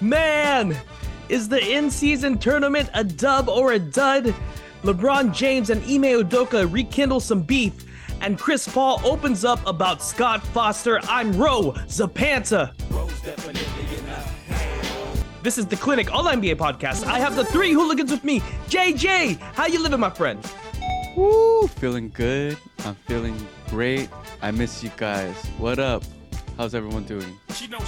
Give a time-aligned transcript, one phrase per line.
[0.00, 0.76] Man,
[1.28, 4.32] is the in-season tournament a dub or a dud?
[4.84, 7.72] LeBron James and Ime Udoka rekindle some beef,
[8.20, 11.00] and Chris Paul opens up about Scott Foster.
[11.08, 12.74] I'm Ro Zapanta.
[15.42, 17.04] This is the Clinic All NBA podcast.
[17.04, 18.38] I have the three hooligans with me.
[18.68, 20.38] JJ, how you living, my friend?
[21.16, 22.56] Woo, feeling good.
[22.84, 23.36] I'm feeling
[23.68, 24.08] great.
[24.42, 25.34] I miss you guys.
[25.58, 26.04] What up?
[26.56, 27.36] How's everyone doing?
[27.58, 27.80] She know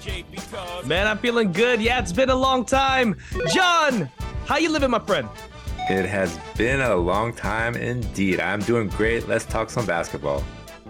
[0.00, 1.82] she because Man, I'm feeling good.
[1.82, 3.14] Yeah, it's been a long time.
[3.52, 4.10] John,
[4.46, 5.28] how you living, my friend?
[5.90, 8.40] It has been a long time indeed.
[8.40, 9.28] I'm doing great.
[9.28, 10.42] Let's talk some basketball.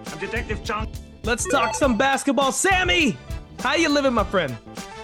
[0.06, 0.88] I'm Detective John.
[1.24, 2.52] Let's talk some basketball.
[2.52, 3.16] Sammy,
[3.59, 4.56] how you living, my friend?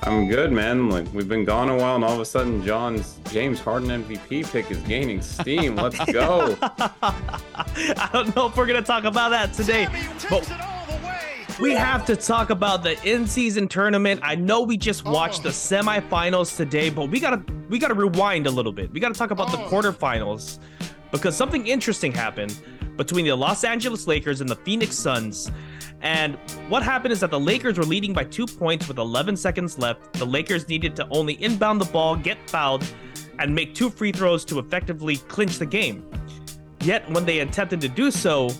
[0.05, 0.89] I'm good, man.
[0.89, 4.49] Like we've been gone a while, and all of a sudden, John's James Harden MVP
[4.53, 5.75] pick is gaining steam.
[5.75, 6.57] Let's go.
[6.63, 9.89] I don't know if we're gonna talk about that today,
[10.31, 10.74] but
[11.61, 14.21] we have to talk about the in-season tournament.
[14.23, 15.13] I know we just oh.
[15.13, 18.93] watched the semifinals today, but we gotta we gotta rewind a little bit.
[18.93, 19.69] We gotta talk about the oh.
[19.69, 20.59] quarterfinals
[21.11, 22.61] because something interesting happened
[22.97, 25.51] between the Los Angeles Lakers and the Phoenix Suns.
[26.01, 26.37] And
[26.69, 30.13] what happened is that the Lakers were leading by two points with 11 seconds left.
[30.15, 32.85] The Lakers needed to only inbound the ball, get fouled,
[33.39, 36.09] and make two free throws to effectively clinch the game.
[36.83, 38.51] Yet, when they attempted to do so,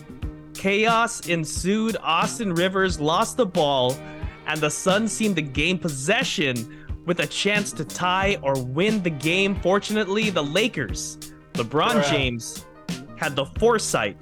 [0.65, 1.95] Chaos ensued.
[2.01, 3.95] Austin Rivers lost the ball,
[4.47, 9.11] and the Suns seemed to gain possession with a chance to tie or win the
[9.11, 9.53] game.
[9.61, 11.19] Fortunately, the Lakers,
[11.53, 12.65] LeBron James,
[13.15, 14.19] had the foresight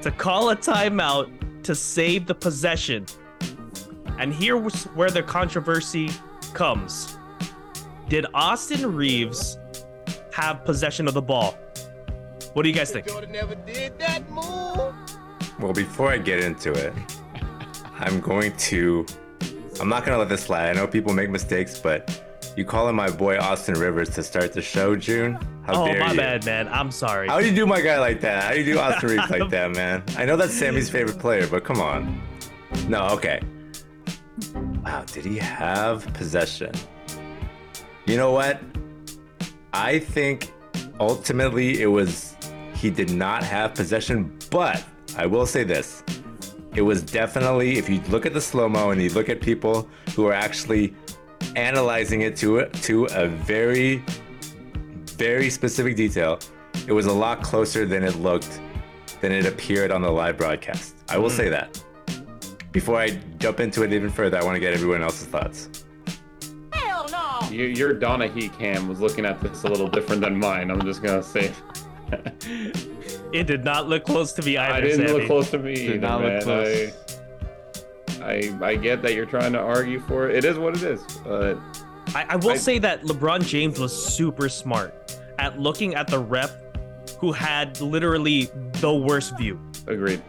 [0.00, 3.04] to call a timeout to save the possession.
[4.18, 6.08] And here's where the controversy
[6.54, 7.18] comes.
[8.08, 9.58] Did Austin Reaves
[10.32, 11.58] have possession of the ball?
[12.54, 13.06] What do you guys think?
[15.64, 16.92] Well, before I get into it,
[17.98, 19.06] I'm going to.
[19.80, 20.68] I'm not gonna let this slide.
[20.68, 22.22] I know people make mistakes, but
[22.54, 25.38] you calling my boy Austin Rivers to start the show, June?
[25.62, 26.02] How oh, dare you?
[26.02, 26.18] oh, my you?
[26.18, 26.68] bad, man.
[26.68, 27.28] I'm sorry.
[27.28, 28.42] How do you do my guy like that?
[28.42, 30.02] How do you do Austin Reaves like that, man?
[30.18, 32.20] I know that's Sammy's favorite player, but come on.
[32.86, 33.40] No, okay.
[34.84, 36.72] Wow, did he have possession?
[38.04, 38.60] You know what?
[39.72, 40.52] I think
[41.00, 42.36] ultimately it was
[42.74, 44.84] he did not have possession, but
[45.16, 46.02] I will say this.
[46.74, 49.88] It was definitely, if you look at the slow mo and you look at people
[50.16, 50.94] who are actually
[51.54, 54.02] analyzing it to to a very,
[55.16, 56.40] very specific detail,
[56.88, 58.60] it was a lot closer than it looked,
[59.20, 60.96] than it appeared on the live broadcast.
[61.08, 61.36] I will mm.
[61.36, 61.80] say that.
[62.72, 65.68] Before I jump into it even further, I want to get everyone else's thoughts.
[66.72, 67.48] Hell no!
[67.50, 70.72] Your, your Donaghy cam was looking at this a little different than mine.
[70.72, 71.52] I'm just gonna say.
[73.34, 74.74] It did not look close to me either.
[74.74, 75.18] I didn't Sammy.
[75.18, 76.92] look close to me did either, man.
[78.22, 80.36] I, I, I get that you're trying to argue for it.
[80.36, 81.02] It is what it is.
[81.24, 81.58] But
[82.14, 86.20] I, I will I, say that LeBron James was super smart at looking at the
[86.20, 86.78] rep
[87.18, 89.58] who had literally the worst view.
[89.88, 90.22] Agreed.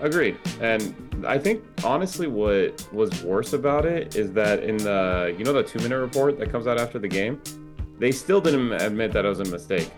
[0.00, 0.38] Agreed.
[0.60, 5.52] And I think honestly what was worse about it is that in the you know
[5.52, 7.42] the two minute report that comes out after the game,
[7.98, 9.90] they still didn't admit that it was a mistake.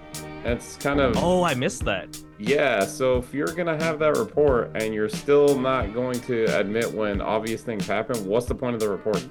[0.42, 1.16] That's kind of.
[1.18, 2.18] Oh, I missed that.
[2.38, 6.90] Yeah, so if you're gonna have that report and you're still not going to admit
[6.90, 9.26] when obvious things happen, what's the point of the report?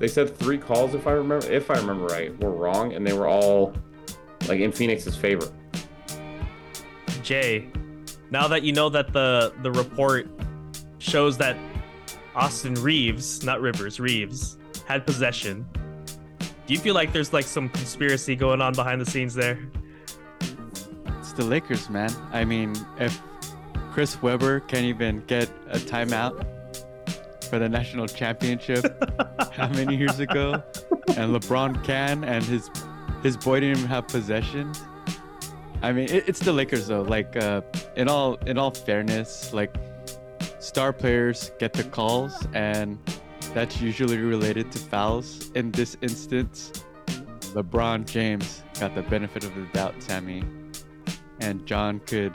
[0.00, 3.12] They said three calls, if I remember, if I remember right, were wrong, and they
[3.12, 3.72] were all
[4.48, 5.52] like in Phoenix's favor.
[7.22, 7.68] Jay,
[8.30, 10.28] now that you know that the the report
[10.98, 11.56] shows that
[12.34, 15.64] Austin Reaves, not Rivers, Reaves, had possession.
[16.66, 19.58] Do you feel like there's like some conspiracy going on behind the scenes there?
[21.36, 22.10] The Lakers, man.
[22.32, 23.20] I mean, if
[23.92, 26.44] Chris Webber can't even get a timeout
[27.44, 28.84] for the national championship
[29.52, 30.62] how many years ago,
[31.16, 32.70] and LeBron can, and his
[33.22, 34.72] his boy didn't even have possession.
[35.82, 37.02] I mean, it, it's the Lakers though.
[37.02, 37.62] Like, uh,
[37.96, 39.74] in all in all fairness, like
[40.58, 42.98] star players get the calls, and
[43.54, 45.50] that's usually related to fouls.
[45.54, 46.72] In this instance,
[47.54, 50.42] LeBron James got the benefit of the doubt, Sammy
[51.40, 52.34] and John could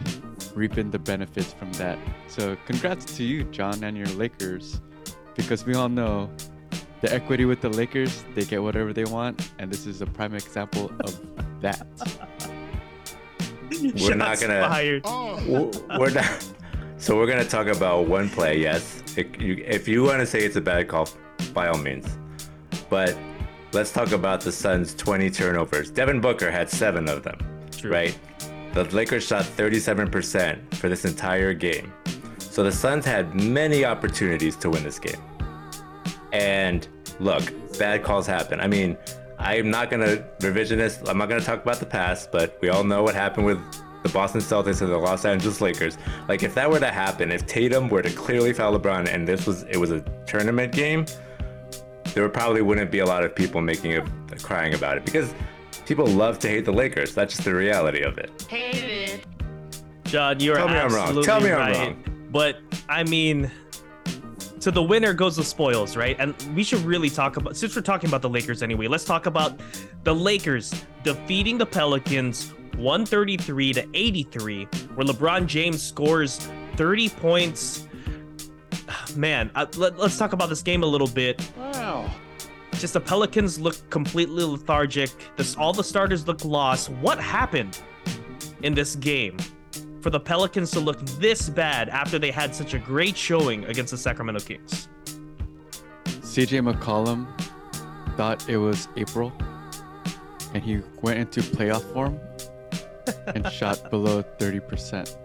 [0.55, 1.97] reap in the benefits from that.
[2.27, 4.81] So congrats to you, John, and your Lakers,
[5.35, 6.29] because we all know
[7.01, 10.35] the equity with the Lakers, they get whatever they want, and this is a prime
[10.35, 11.19] example of
[11.61, 11.87] that.
[13.81, 14.67] we're Shots not gonna.
[14.67, 15.05] Fired.
[15.05, 16.45] We're not.
[16.97, 18.59] So we're gonna talk about one play.
[18.59, 21.07] Yes, if you, if you want to say it's a bad call,
[21.53, 22.17] by all means.
[22.89, 23.17] But
[23.71, 25.91] let's talk about the Suns' 20 turnovers.
[25.91, 27.37] Devin Booker had seven of them.
[27.71, 27.91] True.
[27.91, 28.19] Right.
[28.74, 31.92] The Lakers shot 37% for this entire game.
[32.39, 35.21] So the Suns had many opportunities to win this game.
[36.31, 36.88] And
[37.19, 37.44] look,
[37.77, 38.60] bad calls happen.
[38.60, 38.98] I mean,
[39.39, 41.10] I'm not gonna revisionist.
[41.10, 43.60] I'm not gonna talk about the past, but we all know what happened with
[44.04, 45.98] the Boston Celtics and the Los Angeles Lakers.
[46.27, 49.48] Like, if that were to happen, if Tatum were to clearly foul LeBron and this
[49.48, 51.06] was it was a tournament game,
[52.13, 54.06] there probably wouldn't be a lot of people making a,
[54.42, 55.33] crying about it because
[55.89, 57.15] people love to hate the Lakers.
[57.15, 58.45] That's just the reality of it.
[58.47, 59.25] Hate it.
[60.03, 61.24] John, you're Tell me I'm wrong.
[61.24, 62.30] Tell me I'm wrong.
[62.30, 62.57] But
[62.88, 63.50] I mean,
[64.59, 66.15] so the winner goes the spoils, right?
[66.19, 68.88] And we should really talk about since we're talking about the Lakers anyway.
[68.88, 69.59] Let's talk about
[70.03, 70.71] the Lakers
[71.03, 76.38] defeating the Pelicans 133 to 83, where LeBron James scores
[76.75, 77.88] 30 points.
[79.15, 81.42] Man, uh, let, let's talk about this game a little bit.
[82.79, 85.09] Just the Pelicans look completely lethargic.
[85.35, 86.89] This all the starters look lost.
[86.89, 87.81] What happened
[88.63, 89.37] in this game
[89.99, 93.91] for the Pelicans to look this bad after they had such a great showing against
[93.91, 94.87] the Sacramento Kings?
[96.05, 97.27] CJ McCollum
[98.15, 99.33] thought it was April
[100.53, 102.17] and he went into playoff form
[103.35, 105.17] and shot below 30%.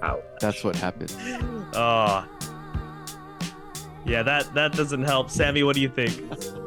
[0.00, 0.22] Ouch.
[0.40, 1.14] That's what happened.
[1.74, 2.26] Oh.
[4.06, 5.30] Yeah, that that doesn't help.
[5.30, 6.18] Sammy, what do you think?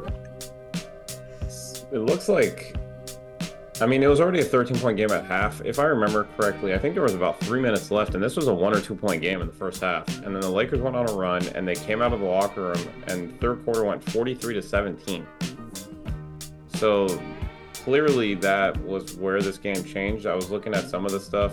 [1.94, 2.74] It looks like.
[3.80, 5.60] I mean, it was already a 13 point game at half.
[5.64, 8.48] If I remember correctly, I think there was about three minutes left, and this was
[8.48, 10.08] a one or two point game in the first half.
[10.22, 12.72] And then the Lakers went on a run, and they came out of the locker
[12.72, 15.24] room, and third quarter went 43 to 17.
[16.74, 17.06] So
[17.74, 20.26] clearly, that was where this game changed.
[20.26, 21.52] I was looking at some of the stuff.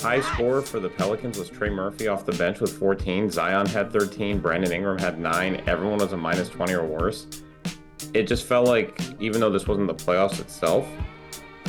[0.00, 3.30] High score for the Pelicans was Trey Murphy off the bench with 14.
[3.30, 4.38] Zion had 13.
[4.38, 5.62] Brandon Ingram had 9.
[5.66, 7.26] Everyone was a minus 20 or worse.
[8.14, 10.86] It just felt like, even though this wasn't the playoffs itself,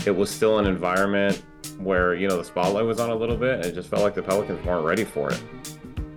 [0.06, 1.44] it was still an environment
[1.80, 4.16] where, you know, the spotlight was on a little bit, and it just felt like
[4.16, 5.42] the Pelicans weren't ready for it.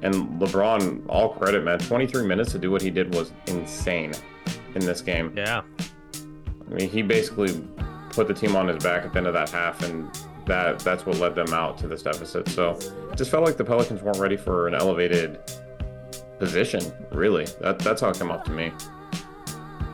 [0.03, 1.79] And LeBron, all credit, man.
[1.79, 4.13] 23 minutes to do what he did was insane
[4.75, 5.33] in this game.
[5.37, 5.63] Yeah.
[6.69, 7.61] I mean, he basically
[8.11, 10.09] put the team on his back at the end of that half, and
[10.47, 12.49] that that's what led them out to this deficit.
[12.49, 12.79] So
[13.11, 15.39] it just felt like the Pelicans weren't ready for an elevated
[16.39, 16.83] position.
[17.13, 18.73] Really, that that's how it came off to me.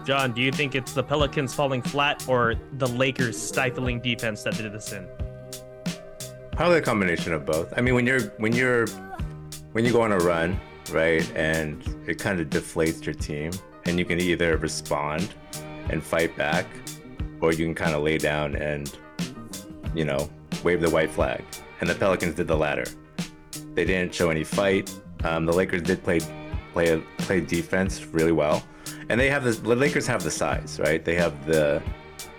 [0.04, 4.56] John, do you think it's the Pelicans falling flat or the Lakers stifling defense that
[4.56, 5.06] did this in?
[6.52, 7.72] Probably a combination of both.
[7.76, 8.86] I mean, when you're when you're
[9.72, 10.60] when you go on a run,
[10.90, 13.52] right, and it kind of deflates your team,
[13.86, 15.32] and you can either respond
[15.88, 16.66] and fight back,
[17.40, 18.96] or you can kind of lay down and,
[19.94, 20.28] you know,
[20.62, 21.44] wave the white flag.
[21.80, 22.84] And the Pelicans did the latter.
[23.74, 24.92] They didn't show any fight.
[25.24, 26.20] Um, the Lakers did play
[26.72, 28.62] play play defense really well,
[29.12, 31.04] and they have the, the Lakers have the size, right?
[31.04, 31.82] They have the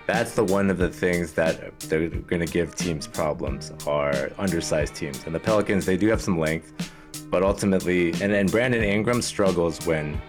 [0.08, 4.96] that's the one of the things that they're going to give teams problems are undersized
[4.96, 5.24] teams.
[5.26, 6.92] And the Pelicans, they do have some length,
[7.30, 10.20] but ultimately, and and Brandon Ingram struggles when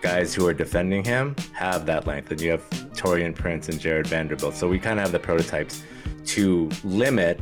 [0.00, 2.30] guys who are defending him have that length.
[2.30, 4.54] And you have Taurean Prince and Jared Vanderbilt.
[4.54, 5.82] So we kind of have the prototypes
[6.26, 7.40] to limit,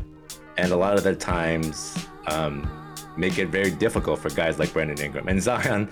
[0.57, 2.67] and a lot of the times um,
[3.19, 5.91] make it very difficult for guys like Brandon Ingram and Zion.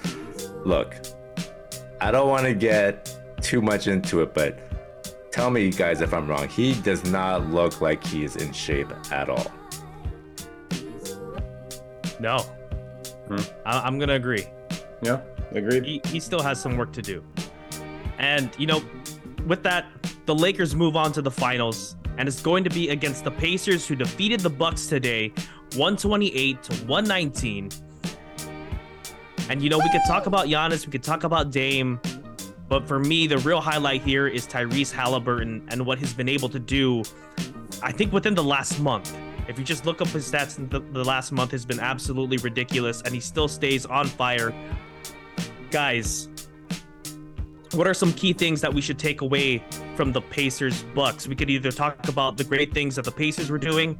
[0.65, 0.97] Look,
[2.05, 4.59] I don't want to get too much into it, but
[5.33, 6.49] tell me, guys, if I'm wrong.
[6.49, 9.51] He does not look like he is in shape at all.
[12.21, 12.41] No.
[13.29, 13.39] Hmm.
[13.65, 14.47] I- I'm gonna agree.
[15.01, 15.23] Yeah,
[15.53, 15.87] agreed.
[15.87, 17.25] He, he still has some work to do.
[18.19, 18.83] And you know,
[19.47, 19.87] with that,
[20.27, 23.89] the Lakers move on to the finals, and it's going to be against the Pacers,
[23.89, 25.29] who defeated the Bucks today,
[25.75, 27.71] 128 to 119.
[29.49, 32.01] And you know, we could talk about Giannis, we could talk about Dame,
[32.69, 36.49] but for me, the real highlight here is Tyrese Haliburton and what he's been able
[36.49, 37.03] to do.
[37.83, 39.15] I think within the last month.
[39.47, 42.39] If you just look up his stats, in the, the last month has been absolutely
[42.39, 44.55] ridiculous, and he still stays on fire.
[45.71, 46.31] Guys,
[47.73, 49.63] what are some key things that we should take away
[49.97, 51.29] from the Pacers Bucks?
[51.29, 53.99] We could either talk about the great things that the Pacers were doing,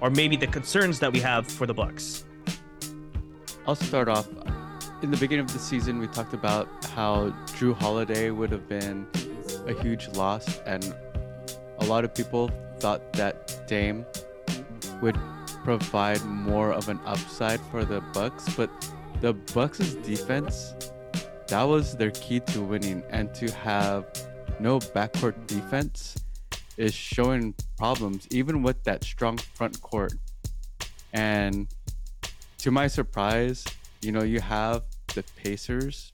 [0.00, 2.24] or maybe the concerns that we have for the Bucks.
[3.66, 4.28] I'll start off.
[5.02, 9.06] In the beginning of the season, we talked about how Jrue Holiday would have been
[9.66, 10.94] a huge loss, and
[11.78, 14.04] a lot of people thought that Dame
[15.00, 15.18] would
[15.64, 18.70] provide more of an upside for the Bucks, but
[19.22, 20.74] the Bucks' defense
[21.48, 24.06] that was their key to winning, and to have
[24.60, 26.16] no backcourt defense
[26.76, 30.14] is showing problems, even with that strong front court.
[31.12, 31.68] And
[32.64, 33.62] to my surprise,
[34.00, 36.10] you know, you have the Pacers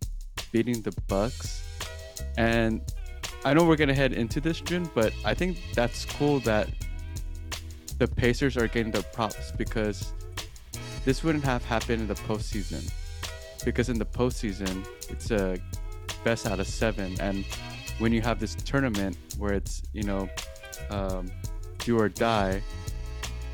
[0.50, 1.62] beating the Bucks.
[2.36, 2.80] And
[3.44, 6.68] I know we're gonna head into this, June, but I think that's cool that
[7.98, 10.12] the Pacers are getting the props because
[11.04, 12.92] this wouldn't have happened in the postseason.
[13.64, 15.56] Because in the postseason, it's a
[16.24, 17.16] best out of seven.
[17.20, 17.44] And
[18.00, 20.28] when you have this tournament where it's you know
[20.90, 21.30] um,
[21.78, 22.60] do or die,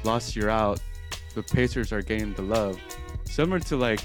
[0.03, 0.81] lost you're out,
[1.37, 2.81] the Pacers are getting the love,
[3.25, 4.01] similar to like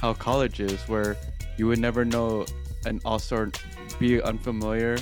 [0.00, 1.14] how college is, where
[1.58, 2.46] you would never know
[2.86, 3.50] an all-star
[3.98, 4.96] be unfamiliar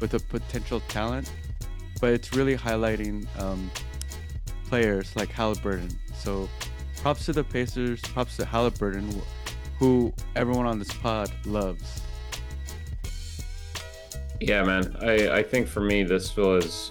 [0.00, 1.32] with a potential talent,
[2.00, 3.70] but it's really highlighting um,
[4.68, 5.94] players like Haliburton.
[6.16, 6.48] So
[7.00, 9.22] props to the Pacers, props to Haliburton,
[9.78, 12.02] who everyone on this pod loves.
[14.40, 14.96] Yeah, man.
[15.00, 16.90] I, I think for me this was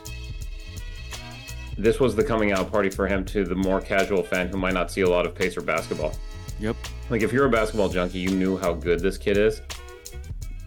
[1.77, 4.74] this was the coming out party for him to the more casual fan who might
[4.74, 6.13] not see a lot of Pacer basketball.
[6.60, 6.75] Yep.
[7.10, 9.62] Like if you're a basketball junkie, you knew how good this kid is.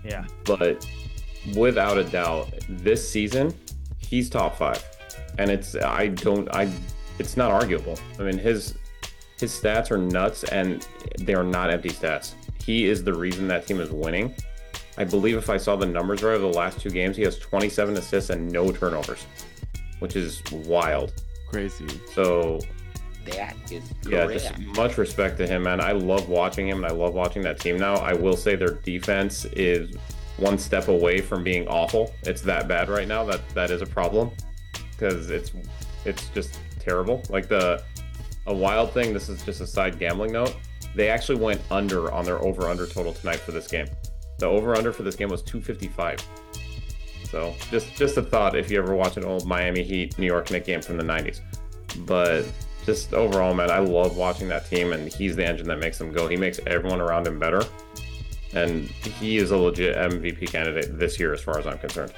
[0.04, 0.26] Yeah.
[0.44, 0.88] But
[1.56, 3.54] without a doubt, this season,
[3.98, 4.84] he's top five.
[5.38, 6.70] And it's I don't I
[7.18, 7.98] it's not arguable.
[8.18, 8.76] I mean his
[9.38, 10.86] his stats are nuts and
[11.18, 12.34] they are not empty stats.
[12.62, 14.34] He is the reason that team is winning.
[14.98, 17.38] I believe if I saw the numbers right over the last two games, he has
[17.38, 19.26] 27 assists and no turnovers,
[20.00, 21.12] which is wild.
[21.48, 21.86] Crazy.
[22.14, 22.60] So
[23.26, 24.40] That is yeah, correct.
[24.40, 25.80] just much respect to him, man.
[25.80, 27.94] I love watching him and I love watching that team now.
[27.94, 29.94] I will say their defense is
[30.38, 32.12] one step away from being awful.
[32.22, 34.30] It's that bad right now that that is a problem
[34.90, 35.52] because it's
[36.04, 37.22] it's just terrible.
[37.28, 37.82] Like the
[38.46, 39.12] a wild thing.
[39.12, 40.56] This is just a side gambling note.
[40.94, 43.86] They actually went under on their over under total tonight for this game.
[44.38, 46.20] The over under for this game was 255.
[47.30, 50.50] So just just a thought if you ever watch an old Miami Heat New York
[50.50, 51.40] Knicks game from the 90s.
[52.06, 52.44] But
[52.84, 56.12] just overall, man, I love watching that team, and he's the engine that makes them
[56.12, 56.28] go.
[56.28, 57.62] He makes everyone around him better,
[58.54, 62.12] and he is a legit MVP candidate this year, as far as I'm concerned.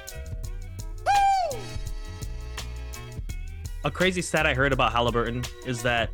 [3.85, 6.09] A crazy stat I heard about Haliburton is that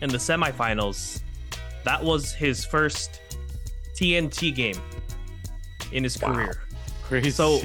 [0.00, 1.20] in the semifinals,
[1.84, 3.20] that was his first
[3.96, 4.80] TNT game
[5.90, 6.32] in his Wow.
[6.32, 6.62] career.
[7.12, 7.30] Crazy.
[7.30, 7.60] So-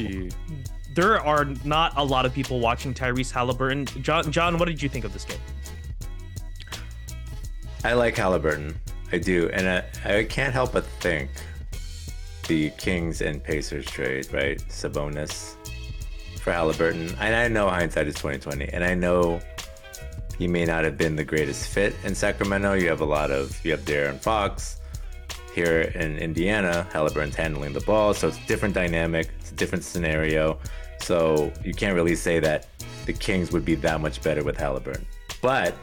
[0.94, 4.02] There are not a lot of people watching Tyrese Haliburton.
[4.02, 5.38] John, John, what did you think of this game?
[7.86, 8.76] I like Haliburton.
[9.14, 11.30] I do, and I, I can't help but think
[12.50, 14.58] the Kings and Pacers trade, right?
[14.70, 15.56] Sabonis
[16.42, 17.16] for Haliburton.
[17.20, 19.40] And I know hindsight is 2020, and I know
[20.38, 22.74] he may not have been the greatest fit in Sacramento.
[22.74, 24.82] You have a lot of you have De'Aaron Fox
[25.58, 26.88] here in Indiana.
[26.94, 29.30] Haliburton's handling the ball, so it's a different dynamic.
[29.40, 30.60] It's a different scenario.
[31.00, 32.68] So you can't really say that
[33.08, 35.06] the Kings would be that much better with Haliburton.
[35.42, 35.74] But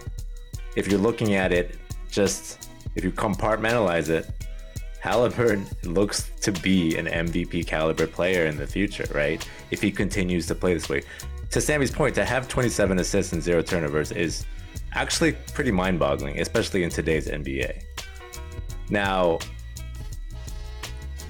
[0.77, 1.77] if you're looking at it
[2.09, 4.31] just if you compartmentalize it,
[5.03, 9.45] Haliburton looks to be an MVP caliber player in the future, right?
[9.73, 11.03] If he continues to play this way.
[11.51, 14.47] To Sammy's point, to have 27 assists and zero turnovers is
[14.93, 17.83] actually pretty mind boggling, especially in today's NBA.
[18.91, 19.39] Now,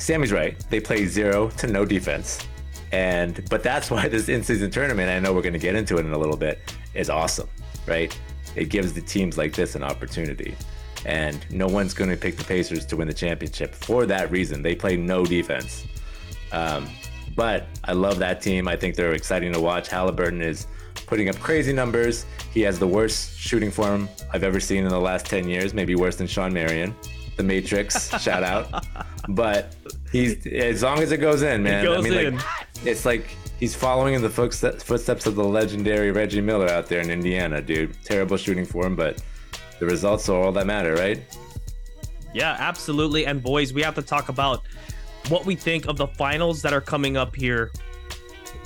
[0.04, 0.58] Sammy's right.
[0.68, 2.46] They play zero to no defense.
[2.92, 6.12] And but that's why this in-season tournament, I know we're gonna get into it in
[6.12, 7.48] a little bit, is awesome,
[7.86, 8.16] right?
[8.54, 10.56] It gives the teams like this an opportunity.
[11.06, 14.62] And no one's gonna pick the Pacers to win the championship for that reason.
[14.62, 15.86] They play no defense.
[16.52, 16.86] Um,
[17.34, 18.68] but I love that team.
[18.68, 19.88] I think they're exciting to watch.
[19.88, 20.66] Haliburton is
[21.06, 22.26] putting up crazy numbers.
[22.52, 25.94] He has the worst shooting form I've ever seen in the last 10 years, maybe
[25.94, 26.94] worse than Shawn Marion,
[27.36, 28.86] the Matrix, shout out.
[29.28, 29.74] But
[30.12, 31.84] he's as long as it goes in, man.
[31.84, 32.36] It goes I mean, in.
[32.36, 32.44] like
[32.84, 37.00] it's like he's following in the footsteps, footsteps of the legendary Reggie Miller out there
[37.00, 37.96] in Indiana, dude.
[38.04, 39.22] Terrible shooting form, but
[39.78, 41.22] the results are all that matter, right?
[42.32, 43.26] Yeah, absolutely.
[43.26, 44.62] And boys, we have to talk about
[45.28, 47.70] what we think of the finals that are coming up here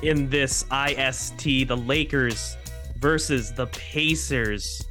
[0.02, 2.56] in this IST, the Lakers
[2.98, 4.84] versus the Pacers.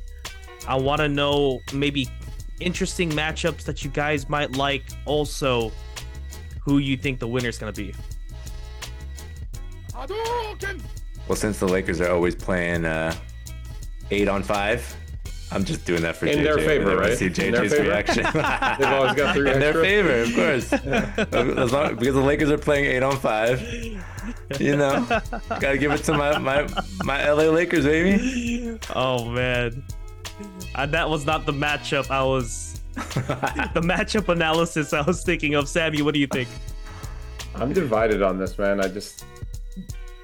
[0.68, 2.10] I want to know maybe
[2.60, 4.84] interesting matchups that you guys might like.
[5.06, 5.72] Also,
[6.64, 7.94] who you think the winner is going to be.
[11.28, 13.14] Well, since the Lakers are always playing uh,
[14.12, 14.96] eight on five,
[15.52, 16.44] I'm just doing that for In JJ.
[16.44, 17.18] their favor, I right?
[17.18, 17.84] See In their JJ's favor?
[17.84, 18.24] reaction.
[18.80, 20.74] They've always got three In their favor, of course.
[21.58, 23.62] As long, because the Lakers are playing eight on five.
[24.60, 25.06] You know,
[25.60, 26.68] gotta give it to my my
[27.04, 28.78] my LA Lakers, baby.
[28.94, 29.84] Oh, man.
[30.76, 32.82] And that was not the matchup I was.
[32.96, 35.70] the matchup analysis I was thinking of.
[35.70, 36.50] Sammy, what do you think?
[37.56, 38.82] I'm divided on this, man.
[38.82, 39.26] I just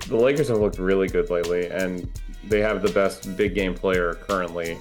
[0.07, 2.09] the Lakers have looked really good lately, and
[2.47, 4.77] they have the best big game player currently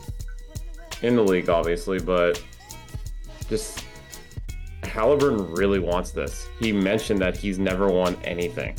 [1.02, 1.98] in the league, obviously.
[1.98, 2.42] But
[3.48, 3.84] just
[4.82, 6.46] Haliburton really wants this.
[6.58, 8.76] He mentioned that he's never won anything,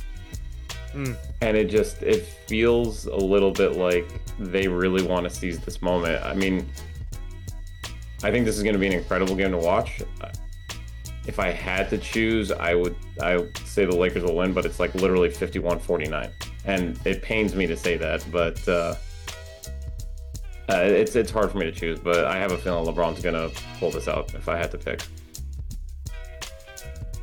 [0.93, 1.15] Mm.
[1.43, 4.07] And it just it feels a little bit like
[4.39, 6.23] they really want to seize this moment.
[6.23, 6.65] I mean,
[8.23, 10.01] I think this is going to be an incredible game to watch.
[11.27, 14.65] if I had to choose, I would I would say the Lakers will win, but
[14.65, 16.31] it's like literally 51-49.
[16.65, 18.95] And it pains me to say that, but uh,
[20.69, 21.99] uh, it's it's hard for me to choose.
[21.99, 25.01] But I have a feeling LeBron's gonna pull this out if I had to pick.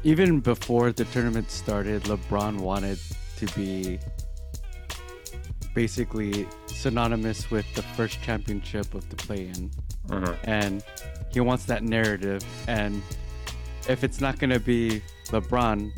[0.03, 2.99] Even before the tournament started, LeBron wanted
[3.41, 3.99] to be
[5.75, 9.71] basically synonymous with the first championship of the play-in,
[10.09, 10.37] Mhm.
[10.45, 10.85] and
[11.33, 12.43] he wants that narrative.
[12.67, 13.03] And
[13.89, 15.93] if it's not gonna be LeBron,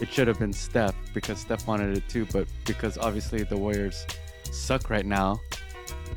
[0.00, 2.26] it should have been Steph because Steph wanted it too.
[2.32, 4.06] But because obviously the Warriors
[4.50, 5.40] suck right now,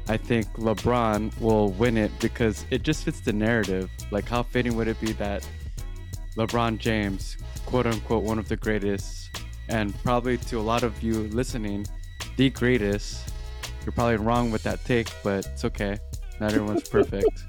[0.07, 3.89] I think LeBron will win it because it just fits the narrative.
[4.11, 5.47] Like, how fitting would it be that
[6.37, 9.20] LeBron James, quote unquote, one of the greatest,
[9.71, 11.87] and probably to a lot of you listening,
[12.37, 13.33] the greatest.
[13.83, 15.97] You're probably wrong with that take, but it's okay.
[16.39, 17.45] Not everyone's perfect.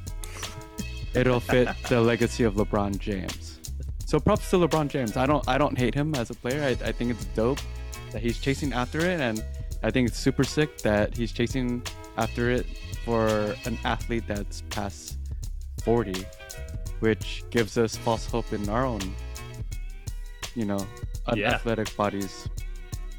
[1.14, 3.61] It'll fit the legacy of LeBron James.
[4.07, 5.17] So props to LeBron James.
[5.17, 6.62] I don't I don't hate him as a player.
[6.62, 7.61] I, I think it's dope
[8.12, 9.45] that he's chasing after it and
[9.83, 11.83] I think it's super sick that he's chasing
[12.17, 12.67] after it
[13.05, 13.26] for
[13.64, 15.19] an athlete that's past
[15.85, 16.25] 40
[17.00, 19.00] which gives us false hope in our own,
[20.55, 20.87] you know,
[21.35, 21.59] Yeah.
[21.59, 22.49] unathletic bodies.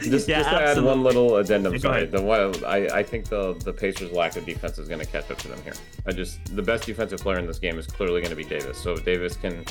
[0.00, 2.06] Just, Yeah, just to add one little addendum, Yeah, sorry.
[2.06, 5.30] The one I, I think the the Pacers' lack of defense is going to catch
[5.30, 5.74] up to them here.
[6.06, 8.78] I just the best defensive player in this game is clearly going to be Davis.
[8.78, 9.64] So if Davis can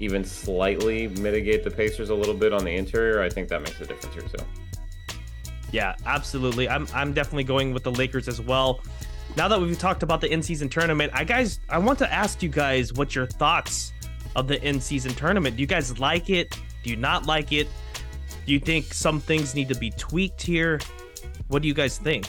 [0.00, 3.80] even slightly mitigate the Pacers a little bit on the interior, I think that makes
[3.80, 4.44] a difference here too.
[5.70, 6.68] Yeah, absolutely.
[6.68, 8.80] I'm I'm definitely going with the Lakers as well.
[9.36, 12.48] Now that we've talked about the in-season tournament, I guys I want to ask you
[12.48, 13.92] guys what your thoughts
[14.36, 15.56] of the in-season tournament.
[15.56, 16.58] Do you guys like it?
[16.82, 17.68] Do you not like it?
[18.46, 20.80] Do you think some things need to be tweaked here?
[21.48, 22.28] What do you guys think?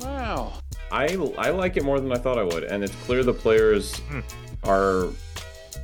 [0.00, 0.52] Wow.
[0.92, 3.96] I I like it more than I thought I would, and it's clear the players
[4.10, 4.20] Hmm.
[4.62, 5.08] are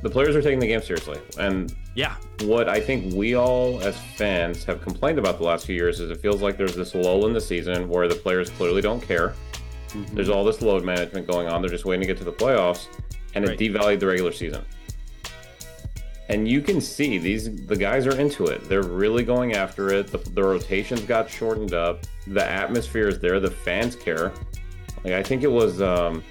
[0.01, 1.19] the players are taking the game seriously.
[1.37, 5.75] And Yeah, what I think we all as fans have complained about the last few
[5.75, 8.81] years is it feels like there's this lull in the season where the players clearly
[8.81, 9.33] don't care.
[9.93, 10.15] Mhm.
[10.15, 11.61] There's all this load management going on.
[11.61, 12.87] They're just waiting to get to the playoffs,
[13.35, 13.59] and Right.
[13.59, 14.63] it devalued the regular season.
[16.29, 18.67] And you can see these the guys are into it.
[18.69, 20.07] They're really going after it.
[20.07, 22.05] The, the rotations got shortened up.
[22.27, 23.39] The atmosphere is there.
[23.41, 24.31] The fans care.
[25.03, 26.23] Like I think it was um,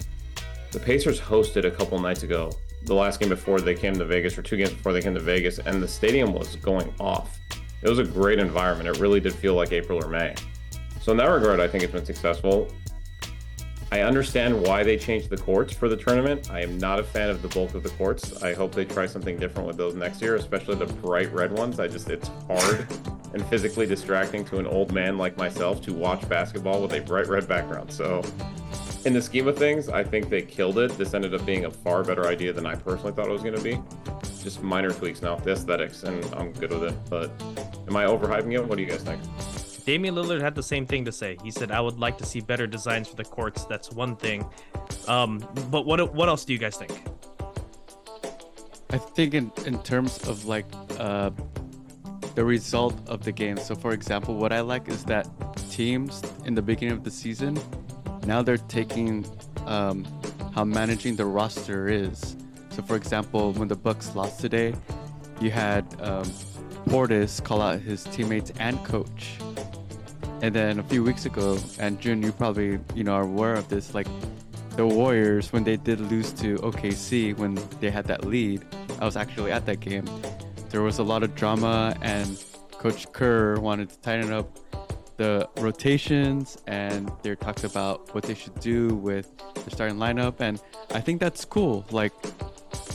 [0.72, 2.50] the Pacers hosted a couple nights ago,
[2.84, 5.20] the last game before they came to Vegas, or two games before they came to
[5.20, 7.38] Vegas, and the stadium was going off.
[7.82, 8.88] It was a great environment.
[8.88, 10.34] It really did feel like April or May.
[11.02, 12.68] So in that regard, I think it's been successful.
[13.92, 16.48] I understand why they changed the courts for the tournament.
[16.50, 18.40] I am not a fan of the bulk of the courts.
[18.40, 21.80] I hope they try something different with those next year, especially the bright red ones.
[21.80, 22.86] I just it's hard
[23.34, 27.26] and physically distracting to an old man like myself to watch basketball with a bright
[27.26, 27.92] red background.
[27.92, 28.22] So
[29.04, 30.96] in the scheme of things, I think they killed it.
[30.96, 33.56] This ended up being a far better idea than I personally thought it was going
[33.56, 33.80] to be.
[34.42, 36.94] Just minor tweaks now, the aesthetics, and I'm good with it.
[37.08, 37.30] But
[37.88, 38.64] am I overhyping it?
[38.64, 39.20] What do you guys think?
[39.84, 41.36] Damian Lillard had the same thing to say.
[41.42, 44.44] He said, "I would like to see better designs for the courts." That's one thing.
[45.08, 45.38] Um,
[45.70, 46.92] but what what else do you guys think?
[48.90, 50.66] I think in, in terms of like
[50.98, 51.30] uh,
[52.34, 53.56] the result of the game.
[53.56, 55.28] So for example, what I like is that
[55.70, 57.56] teams in the beginning of the season
[58.26, 59.24] now they're taking
[59.66, 60.06] um,
[60.54, 62.36] how managing the roster is.
[62.70, 64.74] So for example, when the Bucks lost today,
[65.40, 66.24] you had um,
[66.86, 69.38] Portis call out his teammates and coach.
[70.42, 73.68] And then a few weeks ago, and June, you probably you know are aware of
[73.68, 74.06] this, like
[74.76, 78.64] the Warriors when they did lose to OKC when they had that lead.
[79.00, 80.08] I was actually at that game.
[80.70, 84.58] There was a lot of drama, and Coach Kerr wanted to tighten up
[85.18, 89.28] the rotations, and they talked about what they should do with
[89.64, 90.40] the starting lineup.
[90.40, 90.58] And
[90.94, 91.84] I think that's cool.
[91.90, 92.12] Like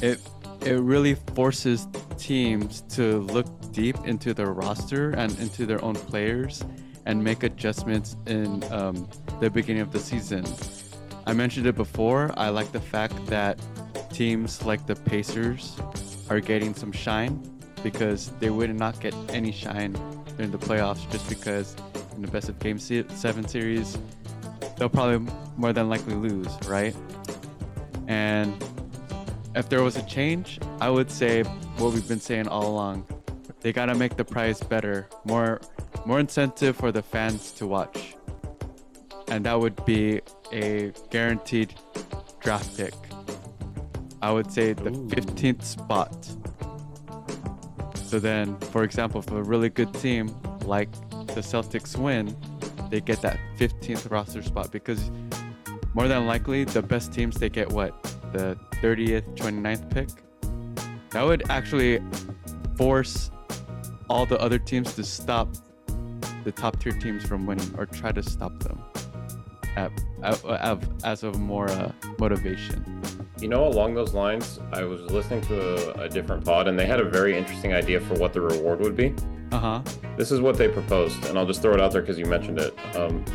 [0.01, 0.19] it,
[0.61, 6.63] it really forces teams to look deep into their roster and into their own players
[7.05, 9.07] and make adjustments in um,
[9.39, 10.45] the beginning of the season.
[11.27, 12.33] I mentioned it before.
[12.37, 13.59] I like the fact that
[14.11, 15.79] teams like the Pacers
[16.29, 17.41] are getting some shine
[17.83, 19.93] because they would not get any shine
[20.37, 21.75] during the playoffs just because
[22.15, 23.97] in the best of game se- seven series
[24.77, 26.95] they'll probably more than likely lose, right?
[28.07, 28.53] And
[29.55, 31.43] if there was a change, I would say
[31.77, 33.05] what we've been saying all along.
[33.61, 35.61] They gotta make the prize better, more
[36.05, 38.15] more incentive for the fans to watch.
[39.27, 41.73] And that would be a guaranteed
[42.39, 42.93] draft pick.
[44.21, 45.07] I would say the Ooh.
[45.09, 46.27] 15th spot.
[48.05, 50.91] So then, for example, if a really good team like
[51.27, 52.35] the Celtics win,
[52.89, 55.11] they get that 15th roster spot because
[55.93, 60.09] more than likely the best teams they get what the 30th 29th pick
[61.11, 62.01] that would actually
[62.77, 63.31] force
[64.09, 65.47] all the other teams to stop
[66.45, 68.81] the top tier teams from winning or try to stop them
[69.75, 69.91] at,
[70.23, 72.85] at, at, as of more uh, motivation
[73.41, 76.85] You know, along those lines, I was listening to a, a different pod, and they
[76.85, 79.13] had a very interesting idea for what the reward would be.
[79.51, 79.81] uh-huh
[80.15, 82.59] This is what they proposed, and I'll just throw it out there because you mentioned
[82.59, 82.73] it.
[82.95, 83.25] Um,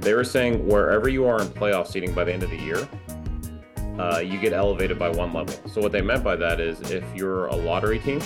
[0.00, 2.88] they were saying wherever you are in playoff seating by the end of the year,
[3.98, 5.54] uh, you get elevated by one level.
[5.68, 8.20] So what they meant by that is if you're a lottery team,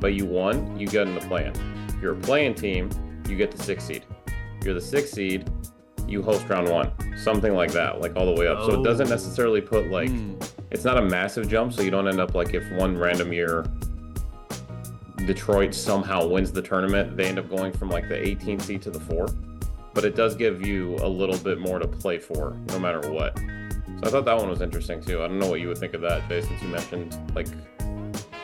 [0.00, 1.52] but you won, you get in the play-in.
[1.88, 2.90] If you're a playing team,
[3.32, 4.04] you get the sixth seed.
[4.60, 5.50] If you're the sixth seed,
[6.06, 8.64] you host round one, something like that, like all the way up.
[8.64, 9.10] So it doesn't Oh.
[9.10, 10.34] necessarily put like Hmm.
[10.70, 13.64] it's not a massive jump, so you don't end up like if one random year
[15.26, 18.90] Detroit somehow wins the tournament, they end up going from like the 18 seed to
[18.90, 19.26] the four.
[19.94, 23.38] But it does give you a little bit more to play for, no matter what.
[23.38, 25.22] So I thought that one was interesting too.
[25.22, 27.46] I don't know what you would think of that, Jay, since you mentioned like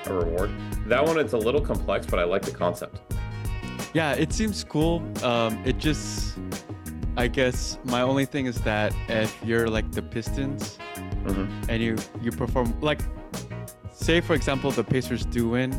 [0.07, 0.51] a reward.
[0.87, 3.01] That one, it's a little complex, but I like the concept.
[3.99, 5.03] Yeah, it seems cool.
[5.25, 6.39] Um, it just,
[7.17, 10.79] I guess my only thing is that if you're like the Pistons
[11.27, 13.01] hmm and you you perform like,
[13.91, 15.71] say for example the Pacers do win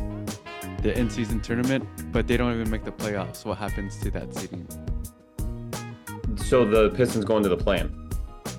[0.81, 3.45] the in-season tournament, but they don't even make the playoffs.
[3.45, 4.67] What happens to that seeding?
[6.35, 7.85] So the Pistons go into the plan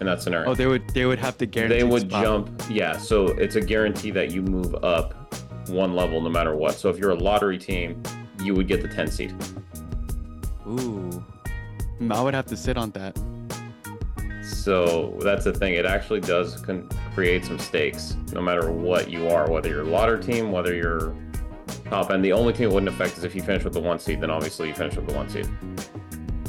[0.00, 0.48] in that scenario.
[0.48, 1.76] Oh, they would they would have to guarantee.
[1.76, 5.34] they would jump yeah so it's a guarantee that you move up
[5.68, 8.02] one level no matter what so if you're a lottery team
[8.42, 9.34] you would get the 10 seed
[10.66, 11.24] Ooh,
[12.10, 13.18] I would have to sit on that.
[14.44, 19.28] so that's the thing it actually does con- create some stakes no matter what you
[19.28, 21.14] are whether you're a lottery team whether you're
[21.86, 23.98] top end the only thing it wouldn't affect is if you finish with the one
[23.98, 25.48] seed then obviously you finish with the one seed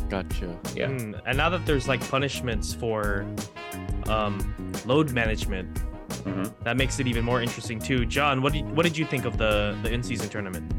[0.10, 0.60] Gotcha.
[0.76, 3.26] yeah Hmm, And now that there's like punishments for
[4.08, 4.54] um,
[4.86, 5.78] load management,
[6.26, 8.06] hmm that makes it even more interesting too.
[8.06, 10.70] John, what did what did you think of the the in season tournament?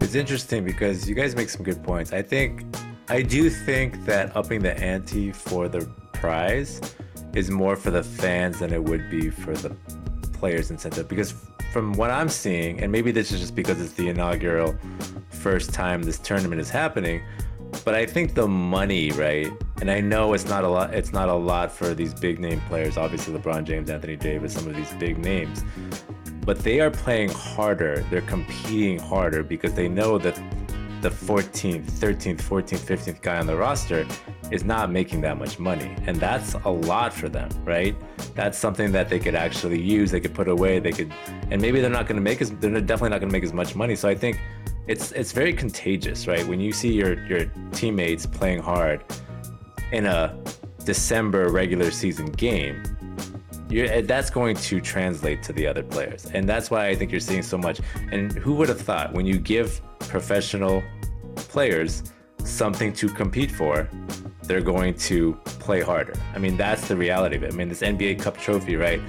[0.00, 2.12] It's interesting because you guys make some good points.
[2.12, 2.64] I think,
[3.08, 6.80] I do think that upping the ante for the prize
[7.34, 9.70] is more for the fans than it would be for the
[10.32, 11.08] players' incentive.
[11.08, 11.34] Because
[11.72, 14.76] from what I'm seeing, and maybe this is just because it's the inaugural
[15.30, 17.22] first time this tournament is happening,
[17.84, 19.50] but I think the money, right?
[19.80, 20.94] And I know it's not a lot.
[20.94, 22.96] It's not a lot for these big name players.
[22.96, 25.62] Obviously, LeBron James, Anthony Davis, some of these big names
[26.46, 28.06] but they are playing harder.
[28.08, 30.40] They're competing harder because they know that
[31.02, 34.06] the 14th, 13th, 14th, 15th guy on the roster
[34.50, 35.94] is not making that much money.
[36.06, 37.94] And that's a lot for them, right?
[38.34, 41.12] That's something that they could actually use, they could put away, they could
[41.50, 43.52] and maybe they're not going to make as they're definitely not going to make as
[43.52, 43.96] much money.
[43.96, 44.40] So I think
[44.86, 46.46] it's it's very contagious, right?
[46.46, 49.04] When you see your your teammates playing hard
[49.92, 50.38] in a
[50.84, 52.82] December regular season game,
[53.68, 56.26] you're, eh, that's going to translate to the other players.
[56.26, 57.80] And that's why I think you're seeing so much.
[58.12, 60.82] And who would have thought when you give professional
[61.34, 62.02] players
[62.44, 63.88] something to compete for,
[64.44, 66.14] they're going to play harder.
[66.34, 67.52] I mean, that's the reality of it.
[67.52, 69.00] I mean, this NBA Cup trophy, right?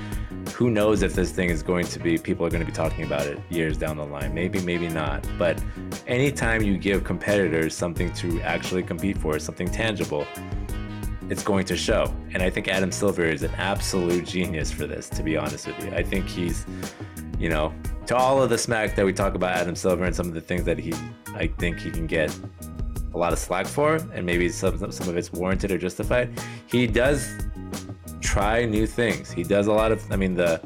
[0.56, 3.06] Who knows if this thing is going to be, people are going to be talking
[3.06, 4.34] about it years down the line.
[4.34, 5.28] Maybe, maybe not.
[5.38, 5.62] But
[6.08, 10.26] anytime you give competitors something to actually compete for, something tangible,
[11.30, 12.14] it's going to show.
[12.34, 15.84] And I think Adam Silver is an absolute genius for this, to be honest with
[15.84, 15.92] you.
[15.92, 16.66] I think he's,
[17.38, 17.74] you know,
[18.08, 20.42] to all of the smack that we talk about Adam Silver and some of the
[20.42, 20.94] things that he,
[21.36, 22.36] I think he can get
[23.14, 26.40] a lot of slack for, and maybe some some of it's warranted or justified.
[26.68, 27.30] He does
[28.22, 29.32] try new things.
[29.32, 30.10] He does a lot of.
[30.12, 30.62] I mean, the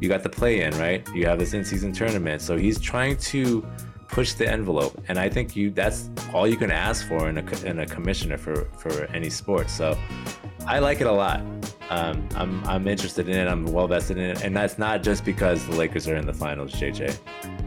[0.00, 1.06] you got the play in right.
[1.14, 3.66] You have this in season tournament, so he's trying to
[4.08, 7.64] push the envelope, and I think you that's all you can ask for in a
[7.64, 9.70] in a commissioner for for any sport.
[9.70, 9.98] So
[10.66, 11.40] I like it a lot.
[11.90, 13.48] Um, I'm I'm interested in it.
[13.48, 16.32] I'm well vested in it, and that's not just because the Lakers are in the
[16.32, 16.72] finals.
[16.72, 17.16] JJ,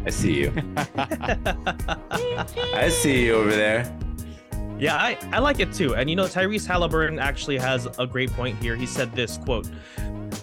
[0.05, 0.53] I see you.
[2.73, 3.97] I see you over there.
[4.79, 5.95] Yeah, I, I like it too.
[5.95, 8.77] And you know, Tyrese Haliburton actually has a great point here.
[8.77, 9.69] He said this quote,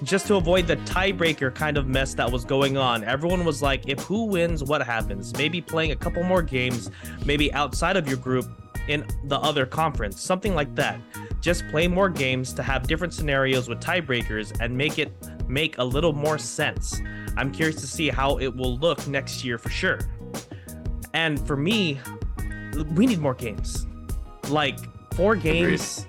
[0.03, 3.89] just to avoid the tiebreaker kind of mess that was going on, everyone was like,
[3.89, 5.37] if who wins, what happens?
[5.37, 6.91] Maybe playing a couple more games,
[7.25, 8.47] maybe outside of your group
[8.89, 11.01] in the other conference, something like that.
[11.41, 15.13] Just play more games to have different scenarios with tiebreakers and make it
[15.49, 17.01] make a little more sense.
[17.37, 20.01] I'm curious to see how it will look next year for sure.
[21.15, 22.01] And for me,
[22.95, 23.87] we need more games.
[24.49, 24.79] Like
[25.15, 26.07] four games,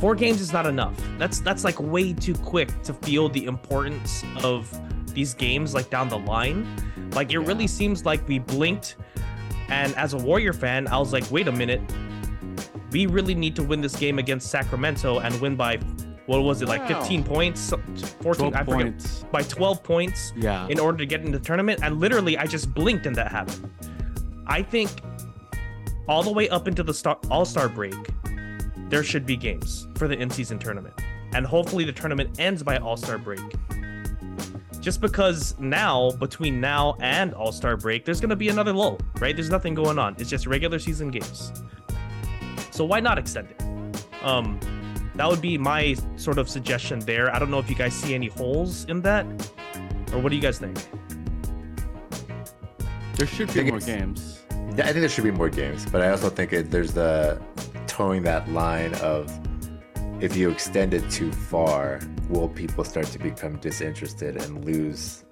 [0.00, 0.94] four games is not enough.
[1.18, 4.68] That's that's like way too quick to feel the importance of
[5.14, 6.66] these games like down the line.
[7.12, 8.96] Like it really seems like we blinked,
[9.68, 11.80] and as a Warrior fan, I was like, wait a minute,
[12.92, 15.78] we really need to win this game against Sacramento and win by
[16.26, 17.00] what was it like Wow.
[17.00, 17.70] 15 points,
[18.22, 19.24] 14 12 I forget points.
[19.32, 20.66] by 12 points Yeah.
[20.68, 23.68] in order to get into the tournament and literally I just blinked and that happened.
[24.46, 24.90] I think
[26.08, 27.94] all the way up into the star- All-Star break
[28.90, 30.94] there should be games for the in-season tournament.
[31.32, 33.40] And hopefully the tournament ends by All-Star break.
[34.80, 39.34] Just because now between now and All-Star break there's going to be another lull, right?
[39.34, 40.16] There's nothing going on.
[40.18, 41.52] It's just regular season games.
[42.70, 43.62] So why not extend it?
[44.22, 44.60] Um
[45.14, 47.34] that would be my sort of suggestion there.
[47.34, 49.26] I don't know if you guys see any holes in that
[50.12, 50.78] or what do you guys think?
[53.20, 54.40] there should be more games.
[54.50, 57.38] Yeah, I think there should be more games, but I also think it, there's the
[58.00, 59.30] towing that line of
[60.22, 65.24] if you extend it too far, will people start to become disinterested and lose?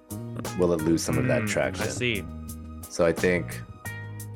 [0.59, 1.85] Will it lose some of that Mm, traction?
[1.85, 2.23] I see.
[2.87, 3.59] So I think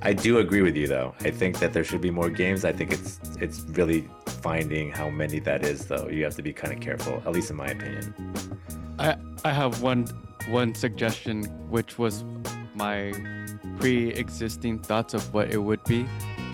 [0.01, 1.13] I do agree with you though.
[1.19, 2.65] I think that there should be more games.
[2.65, 4.01] I think it's it's really
[4.47, 6.07] finding how many that is though.
[6.15, 8.05] You have to be kind of careful, at least in my opinion.
[8.97, 9.15] I
[9.45, 10.03] I have one
[10.59, 11.35] one suggestion,
[11.75, 12.25] which was
[12.73, 12.97] my
[13.79, 16.07] pre-existing thoughts of what it would be.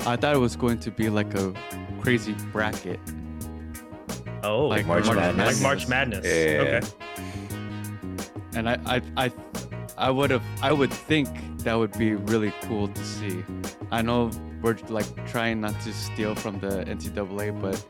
[0.06, 1.54] I thought it was going to be like a
[2.02, 3.00] crazy bracket.
[4.44, 5.54] Oh, Like March Madness.
[5.56, 6.26] Like March Madness.
[6.26, 6.80] Yeah.
[6.80, 6.82] Okay.
[8.56, 9.32] and I I I,
[9.98, 11.28] I would have I would think
[11.64, 13.44] that would be really cool to see.
[13.92, 14.32] I know
[14.62, 17.86] we're like trying not to steal from the NCAA, but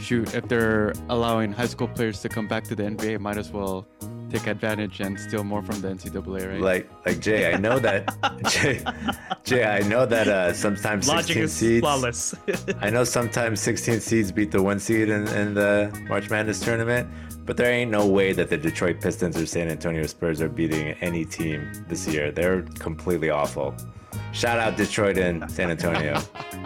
[0.00, 3.50] shoot, if they're allowing high school players to come back to the NBA, might as
[3.50, 3.86] well
[4.30, 6.60] take advantage and steal more from the NCAA, right?
[6.60, 8.06] Like like Jay, I know that
[8.48, 8.82] Jay,
[9.44, 11.80] Jay, I know that uh, sometimes Logic 16 is seeds.
[11.80, 12.34] flawless.
[12.80, 17.08] I know sometimes 16 seeds beat the one seed in, in the March Madness tournament,
[17.44, 20.88] but there ain't no way that the Detroit Pistons or San Antonio Spurs are beating
[21.00, 22.32] any team this year.
[22.32, 23.74] They're completely awful.
[24.32, 26.20] Shout out Detroit and San Antonio.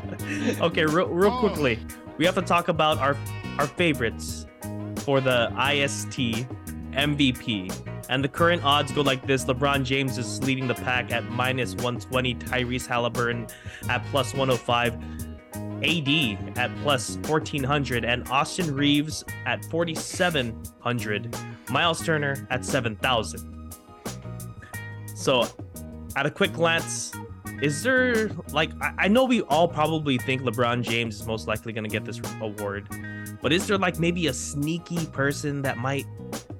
[0.60, 1.78] okay, real, real quickly,
[2.16, 3.16] we have to talk about our
[3.58, 4.46] our favorites
[4.96, 6.46] for the IST
[6.92, 7.72] MVP.
[8.08, 11.74] And the current odds go like this: LeBron James is leading the pack at minus
[11.74, 13.50] 120, Tyrese Haliburton
[13.88, 14.94] at plus 105,
[15.82, 21.36] AD at plus 1400, and Austin Reaves at 4700,
[21.70, 23.72] Myles Turner at 7000.
[25.14, 25.46] So,
[26.16, 27.12] at a quick glance,
[27.62, 31.72] is there like I, I know we all probably think LeBron James is most likely
[31.72, 32.88] going to get this award,
[33.42, 36.06] but is there like maybe a sneaky person that might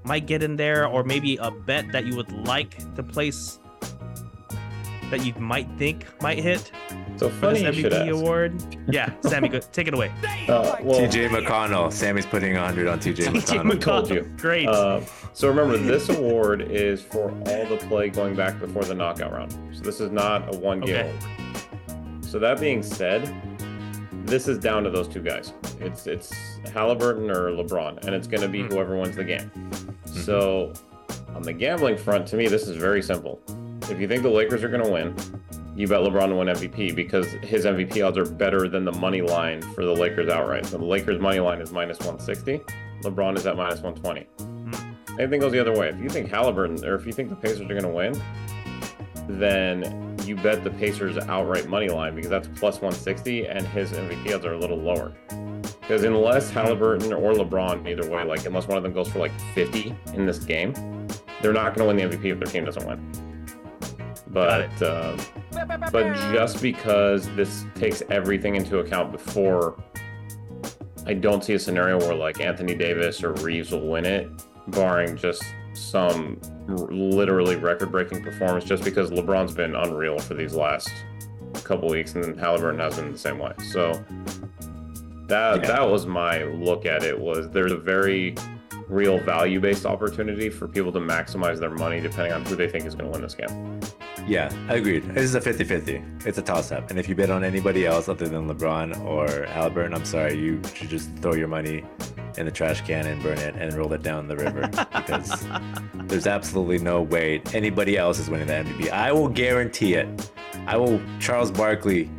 [0.04, 3.58] might get in there, or maybe a bet that you would like to place
[5.10, 6.70] that you might think might hit
[7.16, 8.10] So for this funny you should MVP ask.
[8.12, 8.76] award?
[8.92, 10.10] Yeah, Sammy, go, take it away.
[10.48, 11.92] Uh, well, TJ McConnell.
[11.92, 13.80] Sammy's putting 100 on TJ TJ McConnell.
[13.80, 14.22] told you.
[14.36, 14.66] Great.
[14.66, 15.00] Uh,
[15.32, 19.52] so remember, this award is for all the play going back before the knockout round.
[19.72, 21.10] So this is not a one game Okay.
[21.10, 22.24] award.
[22.24, 23.32] So that being said,
[24.26, 25.52] this is down to those two guys.
[25.80, 26.32] It's it's
[26.66, 28.72] Haliburton or LeBron, and it's going to be Mhm.
[28.72, 29.50] whoever wins the game.
[30.04, 30.72] So
[31.34, 33.40] on the gambling front, to me, this is very simple.
[33.90, 35.14] If you think the Lakers are going to win,
[35.74, 39.22] you bet LeBron to win MVP because his MVP odds are better than the money
[39.22, 40.66] line for the Lakers outright.
[40.66, 42.60] So the Lakers money line is minus 160.
[43.02, 44.26] LeBron is at minus 120.
[45.16, 45.88] Same thing goes the other way.
[45.88, 48.20] If you think Haliburton or if you think the Pacers are going to win,
[49.28, 54.32] then you bet the Pacers outright money line because that's plus 160 and his MVP
[54.32, 55.12] odds are a little lower.
[55.80, 59.32] Because unless Haliburton or LeBron, either way, like unless one of them goes for like
[59.54, 60.72] 50 in this game,
[61.42, 63.12] they're not going to win the MVP if their team doesn't win.
[64.28, 65.16] But uh,
[65.90, 69.82] but just because this takes everything into account before,
[71.06, 74.30] I don't see a scenario where like Anthony Davis or Reaves will win it,
[74.68, 78.64] barring just some literally record-breaking performance.
[78.64, 80.90] Just because LeBron's been unreal for these last
[81.64, 83.52] couple weeks, and then Haliburton has been the same way.
[83.72, 83.92] So
[85.28, 85.66] that Yeah.
[85.66, 87.18] that was my look at it.
[87.18, 88.34] Was there's a very
[88.90, 92.94] real value-based opportunity for people to maximize their money depending on who they think is
[92.94, 93.80] going to win this game.
[94.26, 95.04] Yeah, I agreed.
[95.14, 96.02] This is a 50 50.
[96.26, 96.90] It's a toss up.
[96.90, 100.60] And if you bet on anybody else other than LeBron or Haliburton, I'm sorry, you
[100.74, 101.84] should just throw your money
[102.36, 105.46] in the trash can and burn it and roll it down the river because
[106.04, 108.90] there's absolutely no way anybody else is winning the MVP.
[108.90, 110.30] I will guarantee it.
[110.66, 112.10] I will, Charles Barkley,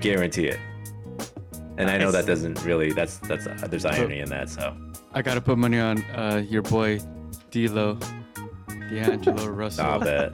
[0.00, 0.58] guarantee it.
[1.78, 4.50] And I know that doesn't really, that's, that's, uh, there's irony in that.
[4.50, 4.76] So,
[5.14, 6.98] I gotta put money on uh, your boy,
[7.50, 7.98] D'Lo,
[8.68, 9.84] D'Angelo Russell.
[9.84, 10.32] stop it.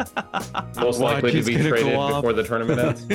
[0.81, 3.07] Most Watch, likely to be traded before the tournament ends.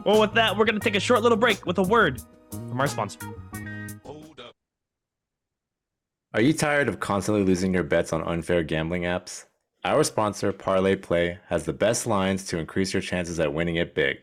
[0.04, 2.80] well, with that, we're going to take a short little break with a word from
[2.80, 3.20] our sponsor.
[6.34, 9.46] Are you tired of constantly losing your bets on unfair gambling apps?
[9.84, 13.94] Our sponsor, Parlay Play, has the best lines to increase your chances at winning it
[13.94, 14.18] big.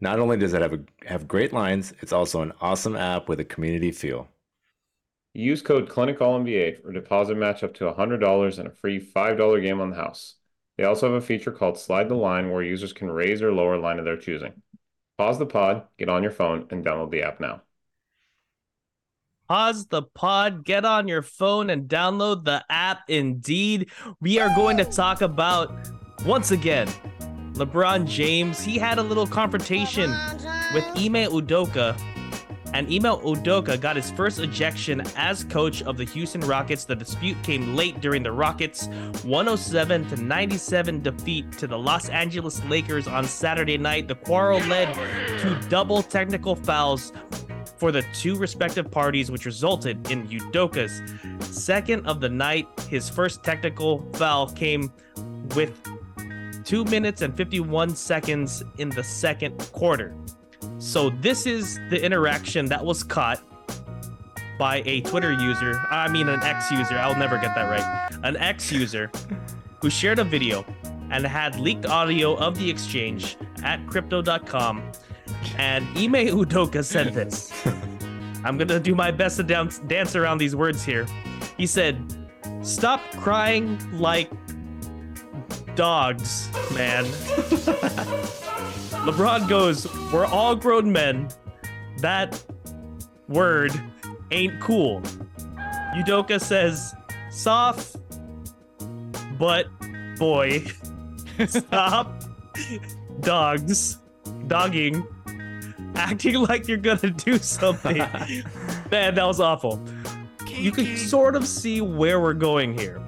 [0.00, 3.40] Not only does it have a, have great lines, it's also an awesome app with
[3.40, 4.28] a community feel.
[5.34, 9.90] Use code ClinicAllNBA for deposit match up to $100 and a free $5 game on
[9.90, 10.36] the house.
[10.76, 13.74] They also have a feature called Slide the Line where users can raise or lower
[13.74, 14.62] a line of their choosing.
[15.18, 17.60] Pause the pod, get on your phone, and download the app now.
[19.46, 23.00] Pause the pod, get on your phone, and download the app.
[23.08, 25.90] Indeed, we are going to talk about
[26.24, 26.88] once again
[27.60, 28.62] LeBron James.
[28.62, 30.10] He had a little confrontation
[30.72, 31.94] with Ime Udoka,
[32.72, 36.86] and Ime Udoka got his first ejection as coach of the Houston Rockets.
[36.86, 38.86] The dispute came late during the Rockets'
[39.24, 44.08] 107 to 97 defeat to the Los Angeles Lakers on Saturday night.
[44.08, 44.94] The quarrel led
[45.40, 47.12] to double technical fouls
[47.76, 51.02] for the two respective parties, which resulted in Udoka's
[51.54, 52.68] second of the night.
[52.88, 54.90] His first technical foul came
[55.54, 55.78] with
[56.70, 60.14] two minutes and 51 seconds in the second quarter.
[60.78, 63.42] So, this is the interaction that was caught
[64.56, 65.84] by a Twitter user.
[65.90, 66.96] I mean, an X user.
[66.96, 68.20] I'll never get that right.
[68.22, 69.10] An X user
[69.82, 70.64] who shared a video
[71.10, 74.80] and had leaked audio of the exchange at crypto.com
[75.56, 77.52] and Ime Udoka said this.
[78.44, 81.04] I'm gonna do my best to dance, dance around these words here.
[81.56, 81.96] He said,
[82.62, 84.30] "Stop crying like
[85.80, 87.06] dogs, man."
[89.06, 91.30] LeBron goes, "We're all grown men.
[92.00, 92.38] That
[93.28, 93.72] word
[94.30, 95.00] ain't cool."
[95.96, 96.94] Udoka says,
[97.30, 97.96] "Soft,
[99.38, 99.68] but
[100.18, 100.66] boy,
[101.46, 102.24] stop
[103.20, 103.96] dogs,
[104.48, 105.02] dogging."
[105.96, 107.96] acting like you're gonna do something.
[108.90, 109.82] Man, that was awful.
[110.48, 113.02] You can sort of see where we're going here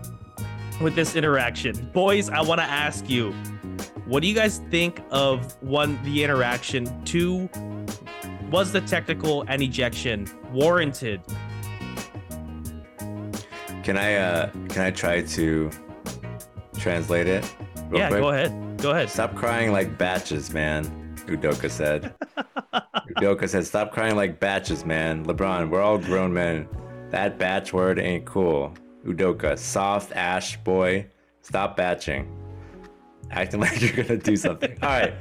[0.82, 1.90] with this interaction.
[1.92, 3.32] Boys, I want to ask you,
[4.06, 7.04] what do you guys think of one the interaction?
[7.04, 7.48] Two,
[8.50, 11.22] was the technical and ejection warranted?
[13.82, 15.70] Can I uh can I try to
[16.78, 17.44] translate it?
[17.92, 18.20] real yeah, quick?
[18.20, 18.82] go ahead.
[18.82, 19.10] Go ahead.
[19.10, 20.84] Stop crying like batches, man.
[21.26, 22.14] Udoka said.
[23.16, 25.24] Udoka said, "Stop crying like batches, man.
[25.26, 26.68] LeBron, we're all grown men.
[27.10, 28.74] That batch word ain't cool."
[29.06, 31.06] Udoka, soft ash boy,
[31.42, 32.28] stop batching.
[33.30, 34.76] Acting like you're gonna do something.
[34.82, 35.14] All right.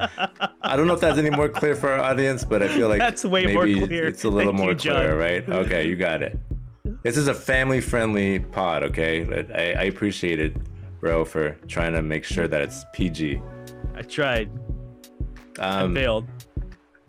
[0.62, 3.00] I don't know if that's any more clear for our audience, but I feel like
[3.00, 4.08] That's way more clear.
[4.08, 5.48] It's a little Thank more you, clear, right?
[5.48, 6.38] Okay, you got it.
[7.04, 8.84] This is a family-friendly pod.
[8.84, 10.56] Okay, I, I appreciate it,
[11.00, 13.41] bro, for trying to make sure that it's PG.
[13.96, 14.52] I tried.
[15.60, 16.28] I Um, failed.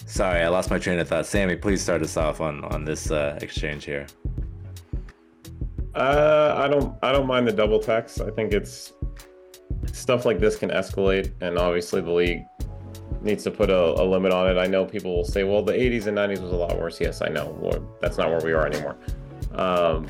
[0.07, 1.27] Sorry, I lost my train of thought.
[1.27, 4.07] Sammy, please start us off on on this uh, exchange here.
[5.95, 8.21] Uh, I don't I don't mind the double text.
[8.21, 8.93] I think it's
[9.93, 12.45] stuff like this can escalate, and obviously the league
[13.21, 14.59] needs to put a, a limit on it.
[14.59, 17.01] I know people will say, well, the 80s and 90s was a lot worse.
[17.01, 17.57] Yes, I know.
[17.61, 18.97] Well, that's not where we are anymore.
[19.55, 20.07] Um,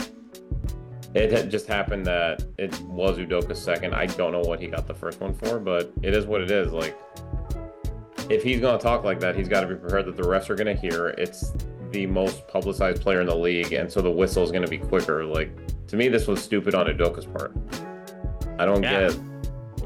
[1.14, 3.94] it just happened that it was Udoka's second.
[3.94, 6.50] I don't know what he got the first one for, but it is what it
[6.50, 6.72] is.
[6.72, 6.98] Like,
[8.30, 10.48] if he's going to talk like that, he's got to be prepared that the refs
[10.48, 11.08] are going to hear.
[11.08, 11.52] It's
[11.90, 14.78] the most publicized player in the league, and so the whistle is going to be
[14.78, 15.24] quicker.
[15.26, 15.52] Like,
[15.88, 17.52] to me, this was stupid on Udoka's part.
[18.58, 19.08] I don't Yeah.
[19.08, 19.18] get.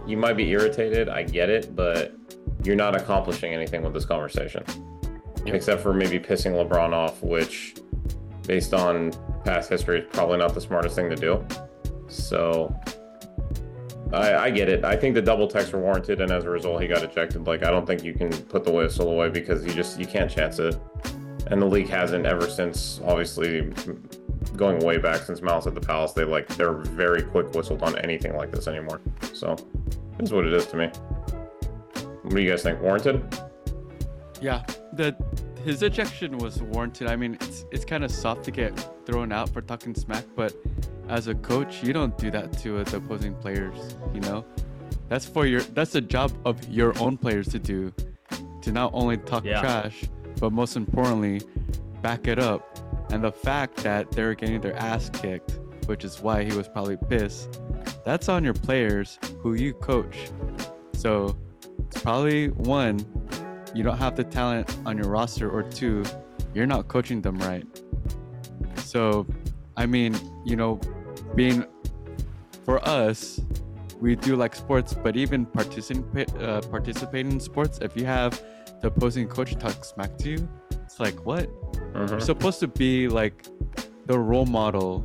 [0.06, 1.08] You might be irritated.
[1.08, 2.12] I get it, but
[2.62, 4.62] you're not accomplishing anything with this conversation,
[5.46, 7.74] except for maybe pissing LeBron off, which,
[8.46, 9.12] based on
[9.44, 11.44] past history, is probably not the smartest thing to do.
[12.08, 12.74] So,
[14.12, 14.84] I, I get it.
[14.84, 17.46] I think the double texts were warranted, and as a result, he got ejected.
[17.46, 20.30] Like, I don't think you can put the whistle away because you just you can't
[20.30, 20.76] chance it,
[21.48, 23.00] and the league hasn't ever since.
[23.04, 23.72] Obviously,
[24.56, 27.98] going way back since Malice at the Palace, they like they're very quick whistled on
[27.98, 29.00] anything like this anymore.
[29.32, 29.56] So,
[30.18, 30.86] it's what it is to me.
[32.22, 32.80] What do you guys think?
[32.80, 33.22] Warranted?
[34.40, 35.16] Yeah, the
[35.64, 37.08] his ejection was warranted.
[37.08, 38.72] I mean, it's it's kind of soft to get
[39.06, 40.54] thrown out for talking smack, but
[41.08, 43.96] as a coach, you don't do that to the opposing players.
[44.12, 44.44] You know,
[45.08, 47.92] that's for your that's the job of your own players to do,
[48.62, 49.60] to not only talk Yeah.
[49.60, 50.04] trash,
[50.40, 51.40] but most importantly,
[52.02, 52.78] back it up.
[53.10, 56.96] And the fact that they're getting their ass kicked, which is why he was probably
[57.08, 57.60] pissed,
[58.04, 60.16] that's on your players who you coach.
[60.94, 61.36] So
[61.86, 62.98] it's probably one,
[63.74, 66.04] you don't have the talent on your roster, or two,
[66.54, 67.66] you're not coaching them right.
[68.76, 69.26] So,
[69.76, 70.80] I mean, you know,
[71.34, 71.64] being
[72.64, 73.40] for us,
[74.00, 77.78] we do like sports, but even uh, participate in sports.
[77.80, 78.42] If you have
[78.80, 80.48] the opposing coach talk smack to you,
[80.86, 81.50] it's like what?
[81.94, 83.44] You're supposed to be like
[84.06, 85.04] the role model,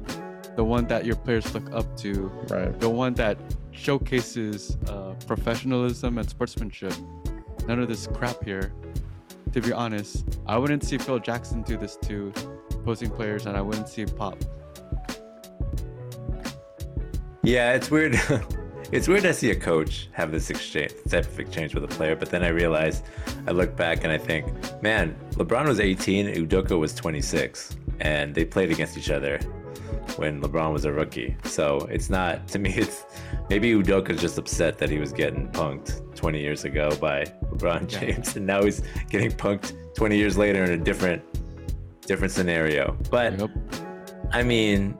[0.55, 2.79] the one that your players look up to, Right.
[2.79, 3.37] the one that
[3.71, 6.93] showcases uh, professionalism and sportsmanship.
[7.67, 8.71] None of this crap here.
[9.53, 12.31] to be honest, I wouldn't see Phil Jackson do this to
[12.71, 14.37] opposing players, and I wouldn't see Pop.
[17.43, 18.15] Yeah, it's weird.
[18.93, 22.15] it's weird to see a coach have this exchange, type of exchange with a player.
[22.15, 23.03] But then I realized,
[23.47, 24.45] I look back and I think,
[24.81, 29.39] man, LeBron was 18, Udoka was 26, and they played against each other
[30.17, 31.35] when LeBron was a rookie.
[31.43, 32.73] So it's not to me.
[32.73, 33.05] It's
[33.49, 38.35] maybe Udoka's just upset that he was getting punked 20 years ago by LeBron James,
[38.35, 41.23] and now he's getting punked 20 years later in a different
[42.05, 42.97] different scenario.
[43.09, 43.49] But Yep.
[44.31, 44.97] I mean,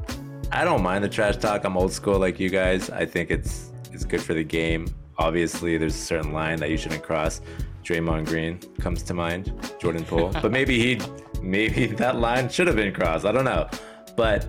[0.52, 1.64] I don't mind the trash talk.
[1.64, 2.89] I'm old school like you guys.
[2.89, 4.88] I think it's it's good for the game.
[5.18, 7.42] Obviously, there's a certain line that you shouldn't cross.
[7.92, 10.30] Draymond Green comes to mind, Jordan Poole.
[10.42, 11.02] but maybe he,
[11.42, 13.26] maybe that line should have been crossed.
[13.26, 13.68] I don't know.
[14.16, 14.48] But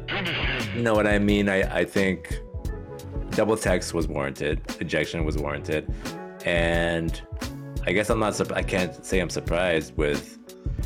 [0.77, 1.49] you know what I mean.
[1.49, 2.41] I I think
[3.31, 4.61] double text was warranted.
[4.81, 5.93] Ejection was warranted,
[6.45, 7.21] and
[7.85, 8.53] I guess I'm not.
[8.53, 10.39] I can't say I'm surprised with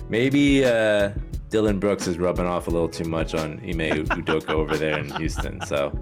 [0.09, 1.11] maybe uh,
[1.51, 5.11] Dillon Brooks is rubbing off a little too much on Ime Udoka over there in
[5.17, 5.61] Houston.
[5.67, 5.93] So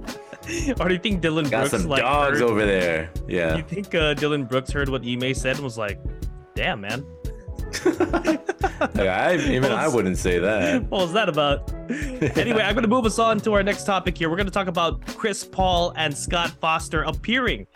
[0.80, 3.10] Or do you think Dillon got Brooks some like dogs heard, over there.
[3.26, 3.56] Yeah.
[3.56, 5.98] You think uh, Dillon Brooks heard what Ime said and was like,
[6.54, 7.04] "Damn, man,
[8.96, 10.82] I, even I wouldn't say that.
[10.84, 11.72] what was that about?"
[12.36, 14.30] anyway, I'm gonna move us on to our next topic here.
[14.30, 17.66] We're gonna talk about Chris Paul and Scott Foster appearing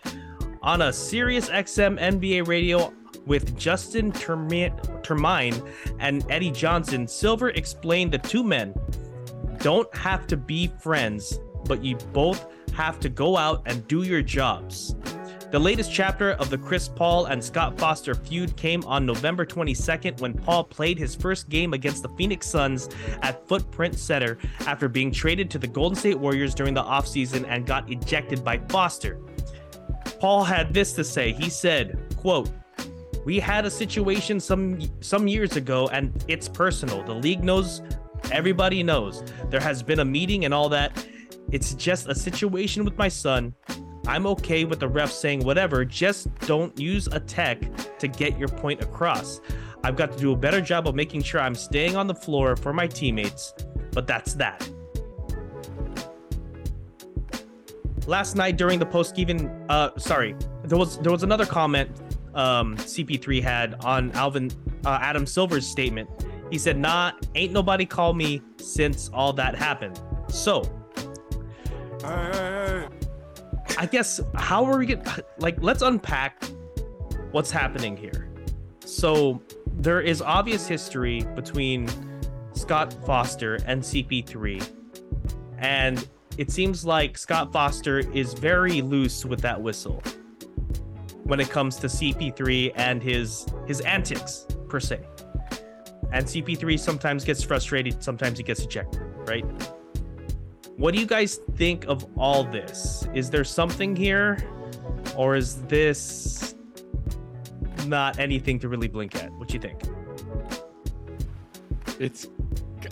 [0.61, 2.93] on a Sirius XM NBA radio
[3.25, 5.61] with Justin Termi- Termine
[5.99, 7.07] and Eddie Johnson.
[7.07, 8.73] Silver explained the two men
[9.59, 14.21] don't have to be friends, but you both have to go out and do your
[14.21, 14.95] jobs.
[15.51, 20.21] The latest chapter of the Chris Paul and Scott Foster feud came on November 22nd
[20.21, 22.87] when Paul played his first game against the Phoenix Suns
[23.23, 24.37] at Footprint Center
[24.67, 28.59] after being traded to the Golden State Warriors during the offseason and got ejected by
[28.69, 29.19] Foster.
[30.19, 31.33] Paul had this to say.
[31.33, 32.51] He said, quote,
[33.25, 37.03] we had a situation some some years ago and it's personal.
[37.03, 37.81] The league knows,
[38.31, 39.23] everybody knows.
[39.49, 41.03] There has been a meeting and all that.
[41.51, 43.55] It's just a situation with my son.
[44.07, 47.61] I'm okay with the ref saying whatever, just don't use a tech
[47.99, 49.41] to get your point across.
[49.83, 52.55] I've got to do a better job of making sure I'm staying on the floor
[52.55, 53.53] for my teammates,
[53.91, 54.67] but that's that.
[58.07, 61.91] Last night during the post even uh sorry, there was there was another comment
[62.33, 64.51] um CP3 had on Alvin
[64.85, 66.09] uh, Adam Silver's statement.
[66.49, 70.63] He said, "Nah, ain't nobody called me since all that happened." So,
[73.77, 76.43] I guess how are we get like let's unpack
[77.31, 78.29] what's happening here.
[78.85, 81.87] So there is obvious history between
[82.53, 84.67] Scott Foster and CP3
[85.59, 86.07] and
[86.37, 90.01] it seems like Scott Foster is very loose with that whistle
[91.23, 94.99] when it comes to CP3 and his his antics per se.
[96.11, 99.45] And CP3 sometimes gets frustrated, sometimes he gets ejected, right?
[100.79, 103.05] What do you guys think of all this?
[103.13, 104.37] Is there something here?
[105.17, 106.55] Or is this
[107.85, 109.29] not anything to really blink at?
[109.33, 109.81] What do you think?
[111.99, 112.27] It's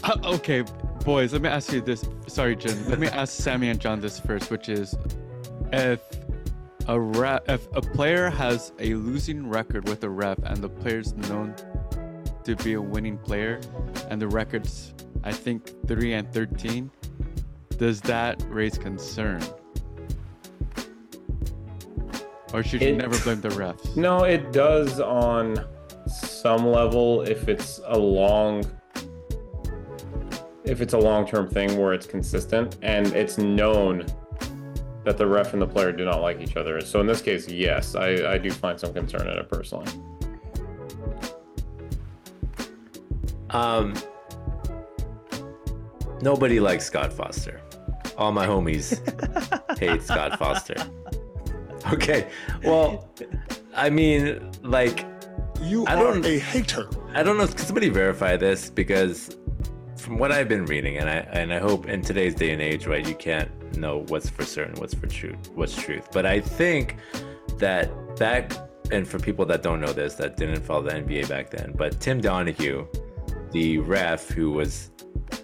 [0.04, 0.66] uh, okay,
[1.06, 1.32] boys.
[1.32, 2.04] Let me ask you this.
[2.28, 2.90] Sorry, Jin.
[2.90, 4.94] Let me ask Sammy and John this first, which is,
[5.72, 6.02] if
[6.90, 11.14] a ref, if a player has a losing record with a ref and the player's
[11.14, 11.56] known
[12.44, 13.62] to be a winning player,
[14.10, 16.92] and the record's I think three and thirteen,
[17.78, 19.42] does that raise concern?
[22.54, 23.96] Or should you never blame the refs?
[23.98, 25.66] No, it does on
[26.08, 28.64] some level if it's a long
[30.64, 34.06] if it's a long-term thing where it's consistent and it's known
[35.06, 36.82] that the ref and the player do not like each other.
[36.82, 39.88] So in this case, yes, I, I do find some concern in it personally.
[43.52, 43.94] Um,
[46.22, 47.62] nobody likes Scott Foster.
[48.18, 48.98] All my homies
[49.78, 50.76] hate Scott Foster.
[51.94, 52.28] Okay,
[52.64, 53.08] well,
[53.76, 55.06] I mean, like,
[55.62, 56.88] You I don't- a hater.
[57.14, 57.48] I don't know.
[57.48, 58.70] Can somebody verify this?
[58.70, 59.36] Because
[59.96, 62.86] from what I've been reading, and I and I hope in today's day and age,
[62.88, 66.10] right, you can't know what's for certain, what's for truth, what's truth.
[66.12, 66.98] But I think
[67.58, 68.52] that back,
[68.92, 72.00] and for people that don't know this, that didn't follow the NBA back then, but
[72.00, 72.86] Tim Donaghy,
[73.52, 74.92] the ref who was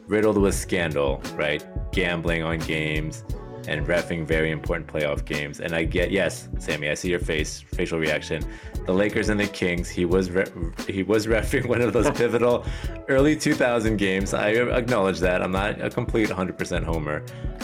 [0.08, 3.24] riddled with scandal, right, gambling on games
[3.68, 5.60] and refing very important playoff games.
[5.60, 8.44] And I get yes, Sammy, I see your face, facial reaction.
[8.86, 9.90] The Lakers and the Kings.
[9.90, 10.52] He was re-
[10.88, 12.66] he was refing one of those pivotal
[13.08, 14.34] early 2000 games.
[14.34, 15.42] I acknowledge that.
[15.42, 17.24] I'm not a complete 100% homer,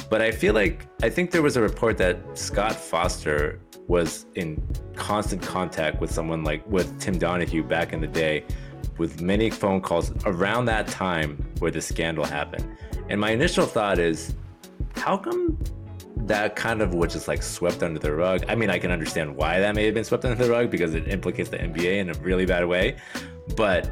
[0.10, 4.62] but I feel like I think there was a report that Scott Foster was in
[4.96, 8.46] constant contact with someone like with Tim Donaghy back in the day
[9.00, 12.78] with many phone calls around that time where the scandal happened.
[13.10, 14.36] And my initial thought is,
[14.96, 15.58] how come
[16.18, 18.44] that kind of was just like swept under the rug?
[18.48, 20.94] I mean, I can understand why that may have been swept under the rug because
[20.94, 22.98] it implicates the NBA in a really bad way.
[23.56, 23.90] But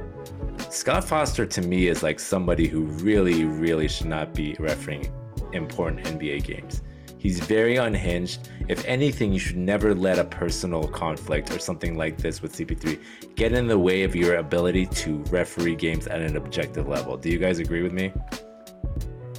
[0.69, 5.11] Scott Foster to me is like somebody who really, really should not be refereeing
[5.53, 6.83] important NBA games.
[7.17, 8.49] He's very unhinged.
[8.67, 12.99] If anything, you should never let a personal conflict or something like this with CP3
[13.35, 17.17] get in the way of your ability to referee games at an objective level.
[17.17, 18.11] Do you guys agree with me?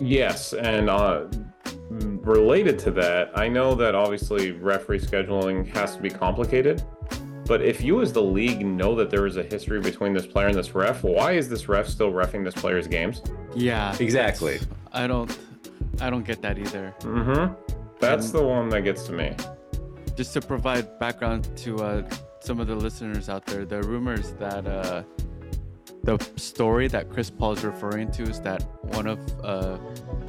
[0.01, 1.27] Yes, and uh,
[1.91, 6.83] related to that, I know that obviously referee scheduling has to be complicated.
[7.47, 10.49] But if you, as the league, know that there is a history between this player
[10.49, 13.23] and this ref, why is this ref still refing this player's games?
[13.55, 14.61] Yeah, Exactly.
[14.93, 15.39] I don't,
[16.01, 16.95] I don't get that either.
[17.01, 17.55] Mm-hmm.
[17.99, 19.35] That's the one that gets to me.
[20.15, 22.09] Just to provide background to uh,
[22.41, 25.03] some of the listeners out there, the rumors that uh,
[26.05, 28.63] the story that Chris Paul is referring to is that
[28.95, 29.79] one of uh,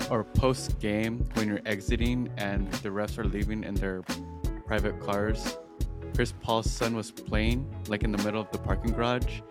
[0.10, 4.02] or post game when you're exiting and the refs are leaving in their
[4.66, 5.58] private cars,
[6.16, 9.42] Chris Paul's son was playing like in the middle of the parking garage,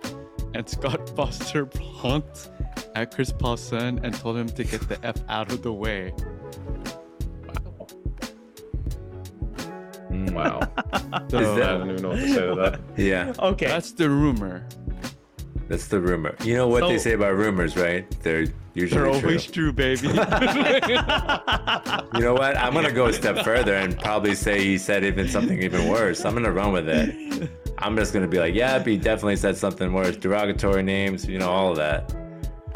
[0.55, 2.51] and Scott Foster honked
[2.95, 6.13] at Chris Paul's son and told him to get the f out of the way.
[10.11, 10.33] Mm.
[10.33, 10.61] Wow.
[11.31, 12.81] So, Is I that- don't even know what to say to that.
[12.97, 13.67] Yeah, Okay.
[13.67, 14.67] That's the rumor.
[15.69, 16.35] that's the rumor.
[16.43, 18.09] You know what they say about rumors, right?
[18.23, 19.29] They're usually They're true.
[19.29, 20.09] always true, baby.
[20.09, 20.15] You
[22.25, 22.57] know what?
[22.57, 26.25] I'm gonna go a step further and probably say he said even something even worse.
[26.25, 27.51] I'm gonna run with it.
[27.79, 31.51] I'm just gonna be like, yeah, he definitely said something worse, derogatory names, you know,
[31.51, 32.13] all of that.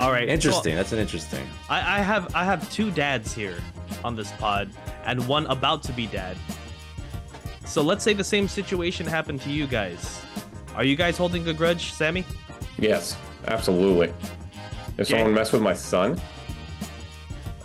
[0.03, 0.27] All right.
[0.29, 0.75] so Interesting.
[0.75, 1.47] That's an interesting.
[1.71, 3.59] I, I have I have two dads here
[4.03, 4.69] on this pod,
[5.05, 6.37] and one about to be dad.
[7.65, 10.21] So let's say the same situation happened to you guys.
[10.75, 12.25] Are you guys holding a grudge, Sammy?
[12.79, 14.13] Yes, absolutely.
[14.99, 15.19] If Yeah.
[15.19, 16.21] someone messed with my son,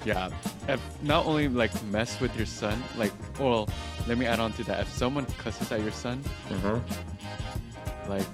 [0.06, 0.30] yeah.
[0.68, 3.68] If not only like mess with your son, like, well,
[4.08, 4.82] let me add on to that.
[4.82, 6.82] If someone cusses at your son, mhm.
[8.08, 8.26] like,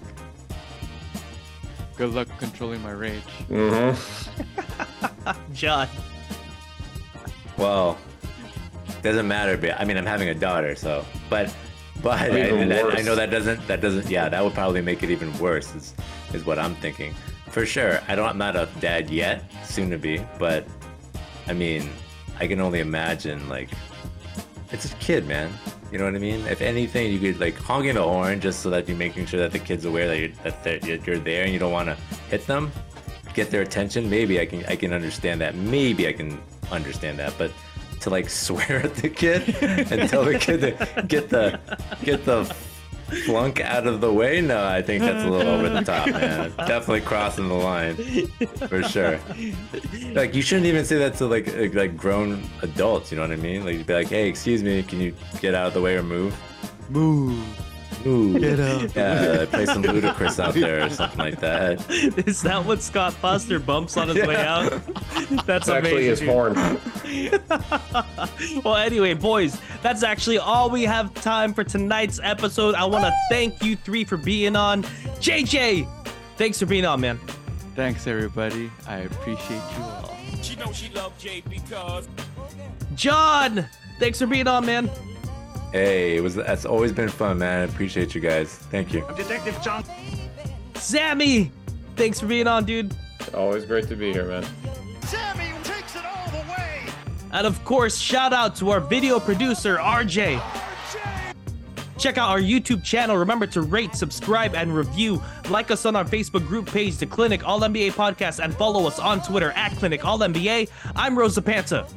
[1.98, 3.22] good luck controlling my rage.
[3.50, 3.96] Mhm.
[5.54, 5.88] John.
[7.58, 7.98] Well,
[9.02, 9.58] doesn't matter.
[9.58, 11.54] But I mean, I'm having a daughter, so but
[12.02, 15.04] but I, Even I- I know that doesn't that doesn't yeah that would probably make
[15.04, 15.74] it even worse.
[15.76, 15.94] Is
[16.34, 17.14] is what I'm thinking
[17.50, 18.02] for sure.
[18.08, 18.28] I don't.
[18.28, 20.68] I'm not a dad yet, soon to be, but
[21.48, 21.90] I mean,
[22.40, 23.70] I can only imagine like
[24.72, 25.52] it's a kid, man.
[25.94, 26.48] You know what I mean?
[26.48, 29.52] If anything, you could like honking the horn just so that you're making sure that
[29.52, 30.30] the kid's aware that you're
[30.64, 31.94] that you're there and you don't want to
[32.32, 32.72] hit them,
[33.36, 34.10] get their attention.
[34.10, 35.54] Maybe I can I can understand that.
[35.54, 36.42] Maybe I can
[36.72, 37.52] understand that, but
[38.02, 41.60] to like swear at the kid and tell the kid to get the
[42.04, 42.52] get the
[43.26, 44.42] flunk out of the way.
[44.42, 46.52] No, I think that's a little over the top, man.
[46.58, 47.96] Definitely crossing the line
[48.68, 49.20] for sure.
[50.14, 53.12] Like you shouldn't even say that to like like, like grown adults.
[53.12, 53.66] You know what I mean?
[53.66, 56.04] Like you'd be like, hey, excuse me, can you get out of the way or
[56.04, 56.36] move?
[56.90, 57.44] Move.
[58.06, 58.42] Move.
[58.42, 58.96] Get out.
[58.96, 61.90] Yeah, play some Ludacris out there or something like that.
[62.28, 64.70] Is that what Scott Foster bumps on his way out?
[65.46, 66.28] That's It's actually his amazing.
[66.28, 66.54] horn.
[68.64, 72.76] well, anyway, boys, that's actually all we have time for tonight's episode.
[72.76, 74.84] I want to thank you three for being on.
[75.20, 75.88] JJ,
[76.38, 77.20] thanks for being on, man.
[77.76, 78.72] Thanks, everybody.
[78.88, 80.16] I appreciate you all.
[80.42, 82.08] She know she love Jay because
[82.96, 83.66] John,
[84.00, 84.90] thanks for being on, man.
[85.74, 87.62] Hey, it was that's always been fun, man.
[87.62, 88.54] I appreciate you guys.
[88.54, 89.04] Thank you.
[89.06, 89.84] I'm Detective John.
[90.76, 91.52] Sammy,
[91.96, 92.96] thanks for being on, dude.
[93.34, 94.46] Always great to be here, man.
[95.02, 96.82] Sammy takes it all the way.
[97.32, 100.40] And of course, shout out to our video producer, RJ.
[101.98, 103.18] Check out our YouTube channel.
[103.18, 105.24] Remember to rate, subscribe, and review.
[105.50, 109.00] Like us on our Facebook group page, The Clinic All NBA Podcast, and follow us
[109.00, 110.70] on Twitter at Clinic All NBA.
[110.96, 111.88] I'm Rosa Panta.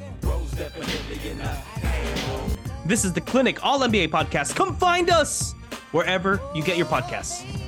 [2.86, 4.54] This is The Clinic All NBA Podcast.
[4.54, 5.56] Come find us
[5.90, 7.65] wherever you get your podcasts.